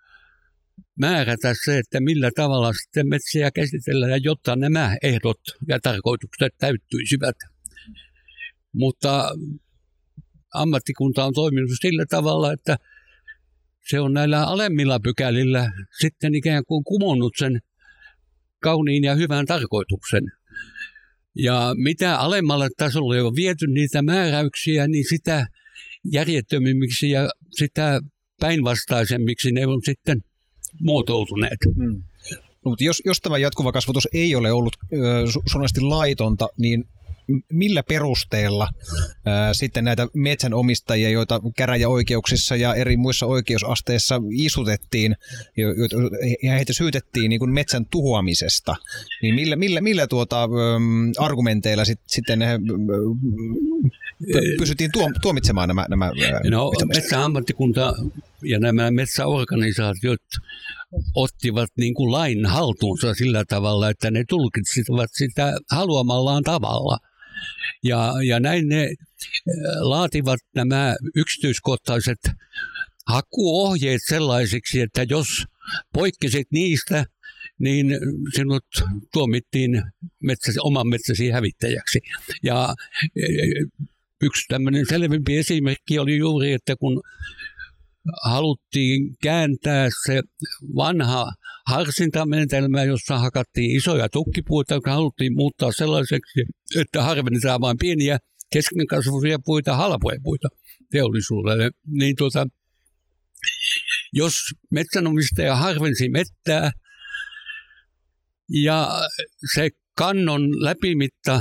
[1.01, 7.37] määrätä se, että millä tavalla sitten metsiä käsitellään, jotta nämä ehdot ja tarkoitukset täyttyisivät.
[8.73, 9.31] Mutta
[10.55, 12.77] ammattikunta on toiminut sillä tavalla, että
[13.89, 17.61] se on näillä alemmilla pykälillä sitten ikään kuin kumonnut sen
[18.63, 20.23] kauniin ja hyvän tarkoituksen.
[21.35, 25.47] Ja mitä alemmalle tasolle on viety niitä määräyksiä, niin sitä
[26.13, 28.01] järjettömimmiksi ja sitä
[28.41, 30.21] päinvastaisemmiksi ne on sitten
[30.81, 31.59] muotoutuneet.
[31.75, 32.03] Hmm.
[32.65, 36.85] No, mutta jos, jos tämä jatkuva kasvatus ei ole ollut äh, laitonta, niin
[37.53, 38.69] millä perusteella
[39.27, 45.17] ää, sitten näitä metsänomistajia, joita käräjäoikeuksissa ja eri muissa oikeusasteissa isutettiin
[45.57, 45.87] jo, jo,
[46.43, 48.77] ja heitä syytettiin niin kuin metsän tuhoamisesta,
[49.23, 52.51] niin millä, millä, millä tuota, äm, argumenteilla sit, sitten äh,
[54.59, 56.11] pysyttiin tuom, tuomitsemaan nämä, nämä
[56.51, 57.95] No metsäammattikunta
[58.43, 60.23] ja nämä metsäorganisaatiot
[61.15, 66.99] ottivat niin kuin lain haltuunsa sillä tavalla, että ne tulkitsivat sitä haluamallaan tavalla.
[67.83, 68.93] Ja, ja näin ne äh,
[69.81, 72.19] laativat nämä yksityiskohtaiset
[73.07, 75.45] hakuohjeet sellaisiksi, että jos
[75.93, 77.05] poikkesit niistä,
[77.59, 77.87] niin
[78.35, 78.65] sinut
[79.13, 79.83] tuomittiin
[80.23, 81.99] metsäsi, oman metsäsi hävittäjäksi.
[82.43, 82.77] Ja äh,
[84.23, 87.03] yksi tämmöinen selvempi esimerkki oli juuri, että kun
[88.25, 90.23] haluttiin kääntää se
[90.77, 91.33] vanha
[91.67, 96.41] harsintamenetelmä, jossa hakattiin isoja tukkipuita, joka haluttiin muuttaa sellaiseksi,
[96.77, 98.19] että harvennetaan vain pieniä
[98.53, 100.49] keskenkasvuisia puita, halpoja puita
[100.91, 101.71] teollisuudelle.
[101.87, 102.47] Niin tuota,
[104.13, 104.35] jos
[104.71, 106.71] metsänomistaja harvensi mettää
[108.49, 108.89] ja
[109.55, 111.41] se kannon läpimitta,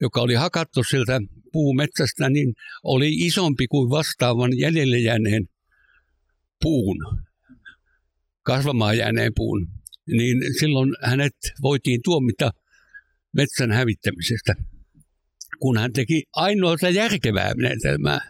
[0.00, 1.20] joka oli hakattu siltä
[1.52, 2.54] puumetsästä, niin
[2.84, 5.48] oli isompi kuin vastaavan jäljelle jääneen
[6.62, 6.96] puun,
[8.46, 9.66] kasvamaan jääneen puun,
[10.06, 12.50] niin silloin hänet voitiin tuomita
[13.36, 14.54] metsän hävittämisestä,
[15.60, 18.20] kun hän teki ainoata järkevää menetelmää.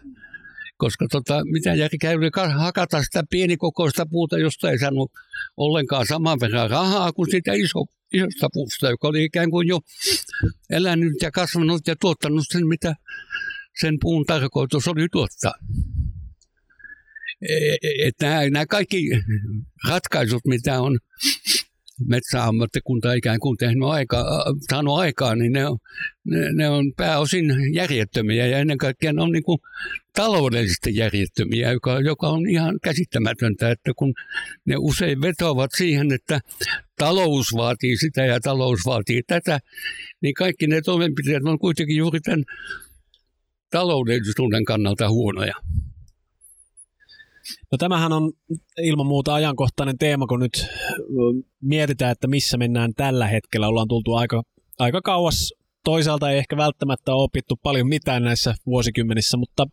[0.77, 5.11] Koska tota, mitä järkeä oli hakata sitä pienikokoista puuta, josta ei saanut
[5.57, 9.79] ollenkaan saman verran rahaa kuin sitä iso, isosta puusta, joka oli ikään kuin jo
[10.69, 12.95] elänyt ja kasvanut ja tuottanut sen, mitä
[13.81, 15.53] sen puun tarkoitus oli tuottaa.
[18.03, 19.09] Että nämä, nämä kaikki
[19.89, 20.97] ratkaisut, mitä on
[22.05, 25.77] metsäammattikunta ikään kuin tehnyt aika, saanut aikaan, niin ne on,
[26.25, 29.59] ne, ne on pääosin järjettömiä ja ennen kaikkea ne on niin kuin
[30.13, 34.13] taloudellisesti järjettömiä, joka, joka on ihan käsittämätöntä, että kun
[34.65, 36.39] ne usein vetoavat siihen, että
[36.97, 39.59] talous vaatii sitä ja talous vaatii tätä,
[40.21, 42.43] niin kaikki ne toimenpiteet on kuitenkin juuri tämän
[43.71, 45.53] taloudellisuuden kannalta huonoja.
[47.71, 48.31] No tämähän on
[48.81, 50.67] ilman muuta ajankohtainen teema, kun nyt
[51.61, 53.67] mietitään, että missä mennään tällä hetkellä.
[53.67, 54.43] Ollaan tultu aika,
[54.79, 55.53] aika kauas.
[55.83, 59.65] Toisaalta ei ehkä välttämättä ole opittu paljon mitään näissä vuosikymmenissä, mutta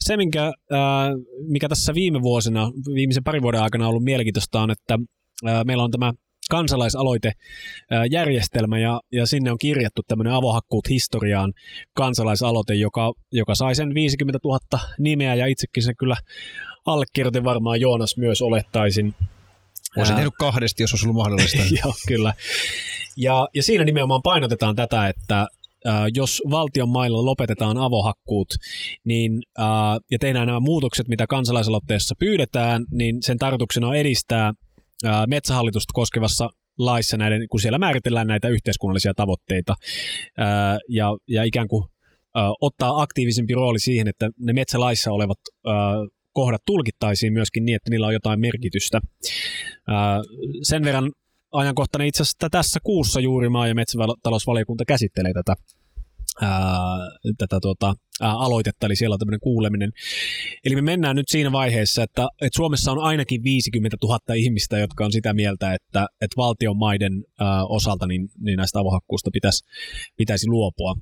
[0.00, 1.10] se, minkä, ää,
[1.48, 4.98] mikä tässä viime vuosina, viimeisen parin vuoden aikana on ollut mielenkiintoista on, että
[5.44, 6.12] ää, meillä on tämä
[6.50, 11.52] kansalaisaloitejärjestelmä ja, ja sinne on kirjattu tämmöinen avohakkuut historiaan
[11.94, 14.58] kansalaisaloite, joka, joka sai sen 50 000
[14.98, 16.16] nimeä ja itsekin se kyllä
[16.86, 19.14] allekirjoitin varmaan Joonas myös olettaisin.
[19.96, 21.62] Olisin tehnyt kahdesti, jos olisi ollut mahdollista.
[21.84, 22.34] Joo, kyllä.
[23.16, 25.46] Ja, ja siinä nimenomaan painotetaan tätä, että
[26.14, 28.48] jos valtion mailla lopetetaan avohakkuut
[29.04, 29.42] niin,
[30.10, 34.52] ja tehdään nämä muutokset, mitä kansalaisaloitteessa pyydetään, niin sen tarkoituksena on edistää
[35.06, 36.48] äh, metsähallitusta koskevassa
[36.78, 39.74] laissa näiden, kun siellä määritellään näitä yhteiskunnallisia tavoitteita
[40.88, 41.84] ja, ja ikään kuin
[42.60, 45.38] ottaa aktiivisempi rooli siihen, että ne metsälaissa olevat
[46.38, 49.00] kohdat tulkittaisiin myöskin niin, että niillä on jotain merkitystä.
[50.62, 51.12] Sen verran
[51.52, 55.54] ajankohtainen itse asiassa tässä kuussa juuri maa- ja metsätalousvaliokunta käsittelee tätä,
[57.38, 59.90] tätä tuota, aloitetta, eli siellä on tämmöinen kuuleminen.
[60.64, 65.04] Eli me mennään nyt siinä vaiheessa, että, että Suomessa on ainakin 50 000 ihmistä, jotka
[65.04, 67.12] on sitä mieltä, että, että valtion maiden
[67.68, 69.64] osalta niin, niin näistä avohakkuusta pitäisi,
[70.16, 70.94] pitäisi luopua.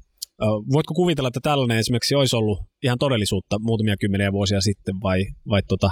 [0.73, 5.63] Voitko kuvitella, että tällainen esimerkiksi olisi ollut ihan todellisuutta muutamia kymmeniä vuosia sitten vai, vai
[5.69, 5.91] tota,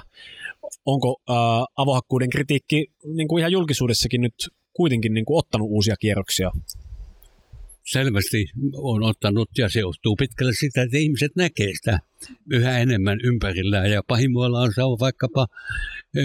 [0.86, 2.86] onko ää, avohakkuuden kritiikki
[3.16, 4.34] niin kuin ihan julkisuudessakin nyt
[4.72, 6.50] kuitenkin niin kuin ottanut uusia kierroksia?
[7.84, 11.98] Selvästi on ottanut ja se johtuu pitkälle sitä, että ihmiset näkee sitä
[12.50, 13.90] yhä enemmän ympärillään.
[13.90, 15.46] Ja pahimmillaan se on vaikkapa
[16.16, 16.20] e,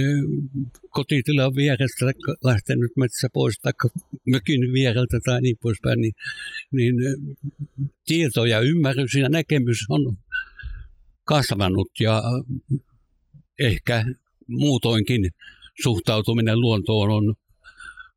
[0.89, 2.05] kotitilan vierestä
[2.43, 3.73] lähtenyt metsä pois tai
[4.25, 6.13] mökin viereltä tai niin poispäin, niin,
[6.71, 6.95] niin
[8.05, 10.17] tieto ja ymmärrys ja näkemys on
[11.23, 12.23] kasvanut ja
[13.59, 14.05] ehkä
[14.47, 15.29] muutoinkin
[15.83, 17.35] suhtautuminen luontoon on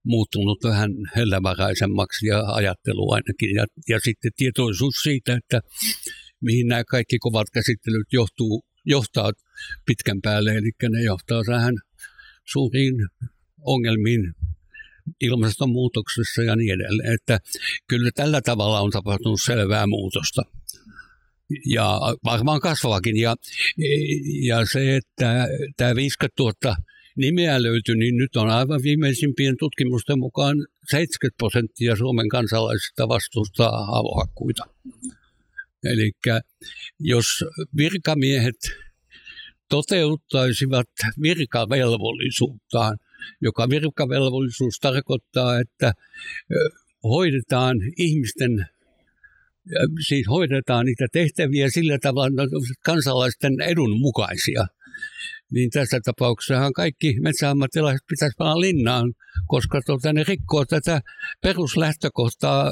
[0.05, 3.55] muuttunut vähän hellävaraisemmaksi ja ajattelu ainakin.
[3.55, 5.61] Ja, ja sitten tietoisuus siitä, että
[6.41, 9.33] mihin nämä kaikki kovat käsittelyt johtuu, johtaa
[9.87, 11.75] pitkän päälle, eli ne johtaa tähän
[12.45, 12.95] suuriin
[13.61, 14.35] ongelmiin
[15.21, 17.15] ilmastonmuutoksessa ja niin edelleen.
[17.15, 17.39] Että
[17.89, 20.43] kyllä tällä tavalla on tapahtunut selvää muutosta.
[21.67, 23.17] Ja varmaan kasvaakin.
[23.17, 23.37] Ja,
[24.47, 25.47] ja se, että
[25.77, 26.77] tämä 50 000
[27.17, 30.57] nimeä löytyi, niin nyt on aivan viimeisimpien tutkimusten mukaan
[30.91, 34.65] 70 prosenttia Suomen kansalaisista vastustaa avohakkuita.
[35.85, 36.13] Eli
[37.01, 37.27] jos
[37.77, 38.57] virkamiehet
[39.69, 40.89] toteuttaisivat
[41.23, 42.99] virkavelvollisuuttaan,
[43.41, 45.93] joka virkavelvollisuus tarkoittaa, että
[47.05, 48.67] hoidetaan ihmisten
[50.09, 54.67] siis hoidetaan niitä tehtäviä sillä tavalla, että kansalaisten edun mukaisia
[55.53, 59.13] niin tässä tapauksessahan kaikki metsäammattilaiset pitäisi panna linnaan,
[59.47, 61.01] koska tuota, ne rikkoo tätä
[61.43, 62.71] peruslähtökohtaa.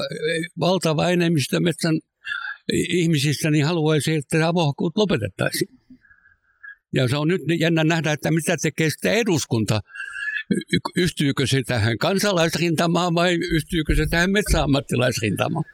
[0.59, 1.99] Valtava enemmistö metsän
[2.73, 5.79] ihmisistä niin haluaisi, että avohakkuut lopetettaisiin.
[6.93, 9.81] Ja se on nyt jännä nähdä, että mitä tekee sitten eduskunta.
[10.95, 15.65] Yhtyykö se tähän kansalaisrintamaan vai yhtyykö se tähän metsäammattilaisrintamaan?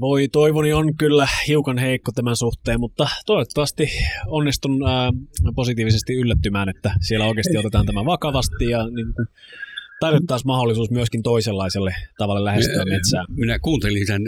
[0.00, 3.88] Voi toivoni on kyllä hiukan heikko tämän suhteen, mutta toivottavasti
[4.26, 5.10] onnistun ää,
[5.54, 9.06] positiivisesti yllättymään, että siellä oikeasti otetaan tämä vakavasti ja niin,
[10.00, 13.24] tarjottaisiin mahdollisuus myöskin toisenlaiselle tavalle lähestyä metsää.
[13.28, 14.22] Minä kuuntelin sen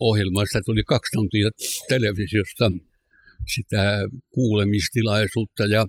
[0.00, 1.50] ohjelmasta, tuli kaksi tuntia
[1.88, 2.72] televisiosta
[3.54, 4.02] sitä
[4.34, 5.86] kuulemistilaisuutta ja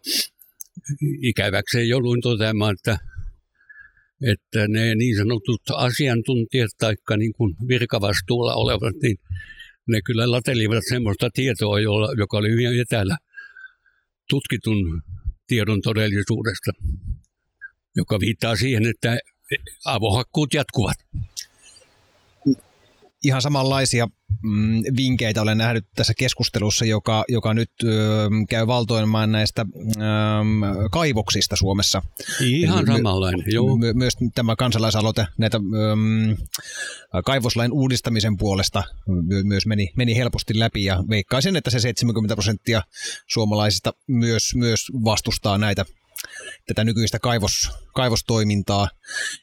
[1.22, 2.98] ikäväkseen jouduin toteamaan, että
[4.22, 9.18] että ne niin sanotut asiantuntijat tai niin kuin virkavastuulla olevat, niin
[9.88, 13.18] ne kyllä latelivat sellaista tietoa, jolla, joka oli hyvin etäällä
[14.30, 15.02] tutkitun
[15.48, 16.72] tiedon todellisuudesta,
[17.96, 19.18] joka viittaa siihen, että
[19.86, 20.98] avohakkuut jatkuvat
[23.24, 24.08] ihan samanlaisia
[24.44, 30.00] mm, vinkkeitä olen nähnyt tässä keskustelussa, joka, joka nyt ö, käy valtoimaan näistä ö,
[30.92, 32.02] kaivoksista Suomessa.
[32.40, 33.78] Ihan samanlainen, my, joo.
[33.78, 40.84] My, myös tämä kansalaisaloite näitä ö, kaivoslain uudistamisen puolesta my, myös meni, meni helposti läpi
[40.84, 42.82] ja veikkaisin, että se 70 prosenttia
[43.28, 45.86] suomalaisista myös, myös vastustaa näitä
[46.70, 48.90] tätä nykyistä kaivos, kaivostoimintaa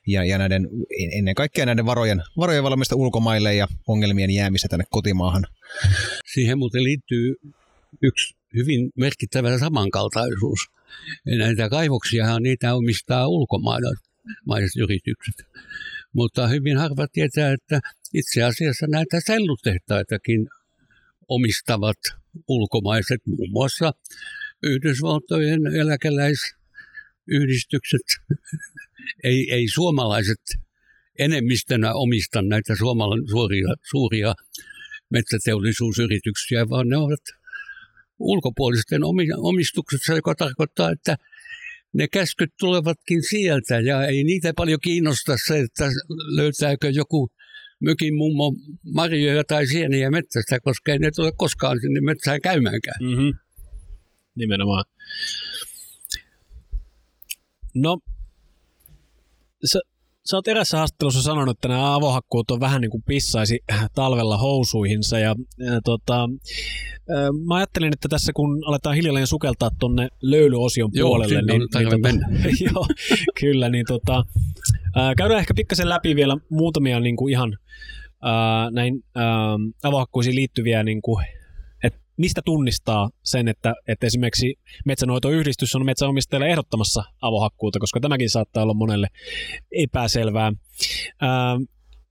[0.06, 0.68] ja, ja näiden,
[1.12, 5.46] ennen kaikkea näiden varojen, varojen valmista ulkomaille ja ongelmien jäämistä tänne kotimaahan.
[6.32, 7.34] Siihen muuten liittyy
[8.02, 10.60] yksi hyvin merkittävä samankaltaisuus.
[11.38, 15.34] Näitä kaivoksia niitä omistaa ulkomaiset yritykset.
[16.12, 17.80] Mutta hyvin harva tietää, että
[18.14, 20.48] itse asiassa näitä sellutehtaitakin
[21.28, 21.98] omistavat
[22.48, 23.92] ulkomaiset, muun muassa
[24.62, 26.55] Yhdysvaltojen eläkeläis
[27.28, 28.06] yhdistykset,
[29.24, 30.42] ei, ei suomalaiset
[31.18, 34.34] enemmistönä omista näitä suomalaisia suuria, suuria
[35.10, 37.20] metsäteollisuusyrityksiä, vaan ne ovat
[38.18, 39.00] ulkopuolisten
[39.36, 41.16] omistuksessa, joka tarkoittaa, että
[41.94, 45.90] ne käskyt tulevatkin sieltä ja ei niitä paljon kiinnosta se, että
[46.36, 47.28] löytääkö joku
[47.80, 48.52] mökin mummo
[48.94, 52.96] marjoja tai sieniä metsästä, koska ei ne tule koskaan sinne metsään käymäänkään.
[53.02, 53.32] Mm-hmm.
[54.34, 54.84] Nimenomaan.
[57.76, 57.98] No,
[59.64, 59.80] sä,
[60.30, 63.60] sä oot erässä haastattelussa sanonut, että nämä avohakkuut on vähän niin kuin pissaisi
[63.94, 65.18] talvella housuihinsa.
[65.18, 66.28] Ja, ja tota,
[67.46, 71.68] mä ajattelin, että tässä kun aletaan hiljalleen sukeltaa tuonne löylyosion Joo, puolelle, sinne niin, on
[72.02, 72.86] niin, tota, joo,
[73.40, 74.24] kyllä, niin tota,
[74.94, 77.58] ää, käydään ehkä pikkasen läpi vielä muutamia niin kuin ihan
[78.22, 81.26] ää, näin ää, avohakkuisiin liittyviä niin kuin,
[82.16, 84.54] mistä tunnistaa sen, että, että esimerkiksi
[84.84, 89.08] metsänhoitoyhdistys on metsänomistajalle ehdottamassa avohakkuuta, koska tämäkin saattaa olla monelle
[89.72, 90.52] epäselvää.
[91.20, 91.56] Ää,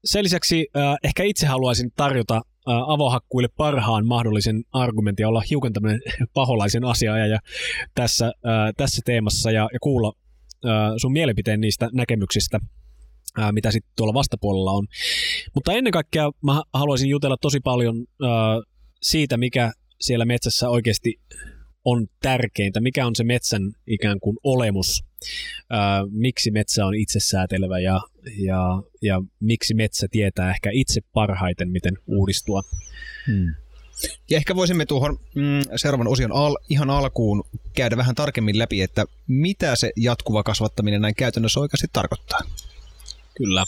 [0.06, 2.41] sen lisäksi ää, ehkä itse haluaisin tarjota ää,
[2.88, 6.01] avohakkuille parhaan mahdollisen argumentin ja olla hiukan tämmöinen
[6.34, 7.39] paholaisen asiaaja
[7.95, 10.14] tässä, ää, tässä teemassa ja, ja kuulla
[10.97, 12.60] sun mielipiteen niistä näkemyksistä,
[13.51, 14.88] mitä sitten tuolla vastapuolella on.
[15.56, 18.06] Mutta ennen kaikkea mä haluaisin jutella tosi paljon
[19.01, 19.72] siitä, mikä
[20.06, 21.20] siellä metsässä oikeasti
[21.86, 25.03] on tärkeintä, mikä on se metsän ikään kuin olemus,
[25.70, 27.99] ää, miksi metsä on itsesäätelevä ja,
[28.38, 32.62] ja, ja miksi metsä tietää ehkä itse parhaiten, miten uudistua.
[33.28, 33.56] Hmm.
[34.30, 37.43] Ja ehkä voisimme tuohon mm, seuraavan osion al, ihan alkuun
[37.76, 42.39] käydä vähän tarkemmin läpi, että mitä se jatkuva kasvattaminen näin käytännössä oikeasti tarkoittaa.
[43.38, 43.66] Kyllä.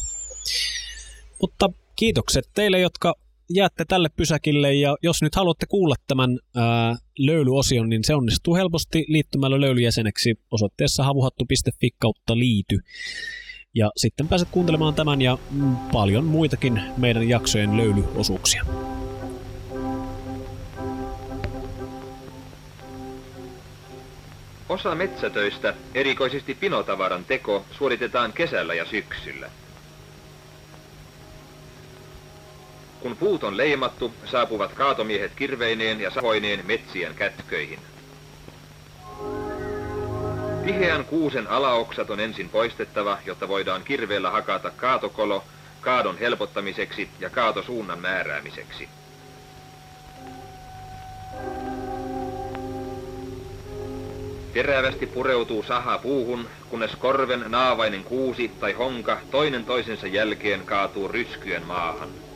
[1.42, 3.16] Mutta kiitokset teille, jotka
[3.50, 9.06] jäätte tälle pysäkille ja jos nyt haluatte kuulla tämän ää, löylyosion, niin se onnistuu helposti
[9.08, 12.80] liittymällä löylyjäseneksi osoitteessa havuhattu.fi kautta liity.
[13.76, 18.66] Ja sitten pääset kuuntelemaan tämän ja mm, paljon muitakin meidän jaksojen löylyosuuksia.
[24.70, 29.50] Osa metsätöistä, erikoisesti pinotavaran teko, suoritetaan kesällä ja syksyllä.
[33.00, 37.80] Kun puut on leimattu, saapuvat kaatomiehet kirveineen ja sahoineen metsien kätköihin.
[40.66, 45.44] Tiheän kuusen alaoksat on ensin poistettava, jotta voidaan kirveellä hakata kaatokolo
[45.82, 48.90] kaadon helpottamiseksi ja kaatosuunnan määräämiseksi.
[54.54, 61.66] Terävästi pureutuu saha puuhun, kunnes korven naavainen kuusi tai honka toinen toisensa jälkeen kaatuu ryskyen
[61.66, 62.27] maahan.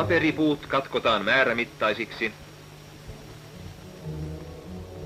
[0.00, 2.32] Paperipuut katkotaan määrämittaisiksi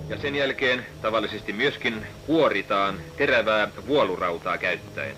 [0.08, 5.16] ja sen jälkeen tavallisesti myöskin kuoritaan terävää vuolurautaa käyttäen.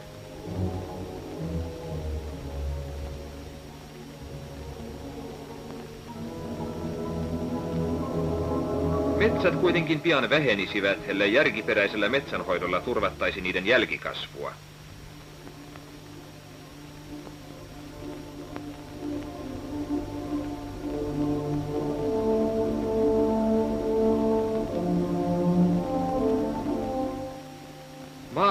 [9.19, 14.53] Metsät kuitenkin pian vähenisivät, ellei järkiperäisellä metsänhoidolla turvattaisi niiden jälkikasvua.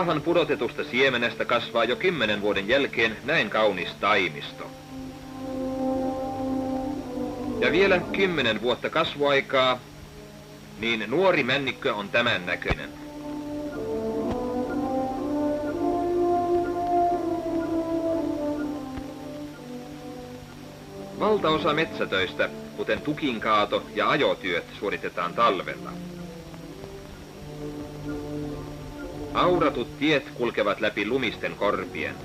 [0.06, 4.72] Maahan pudotetusta siemenestä kasvaa jo kymmenen vuoden jälkeen näin kaunis taimisto.
[7.60, 9.80] Ja vielä kymmenen vuotta kasvuaikaa,
[10.80, 12.90] niin nuori männikkö on tämän näköinen.
[21.20, 25.92] Valtaosa metsätöistä, kuten tukinkaato ja ajotyöt, suoritetaan talvella.
[29.36, 32.16] Auratut tiet kulkevat läpi lumisten korpien.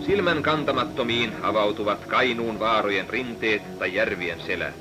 [0.00, 4.74] Silmän kantamattomiin avautuvat Kainuun vaarojen rinteet tai järvien selät.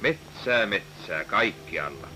[0.00, 2.13] Metsää, metsää kaikkialla.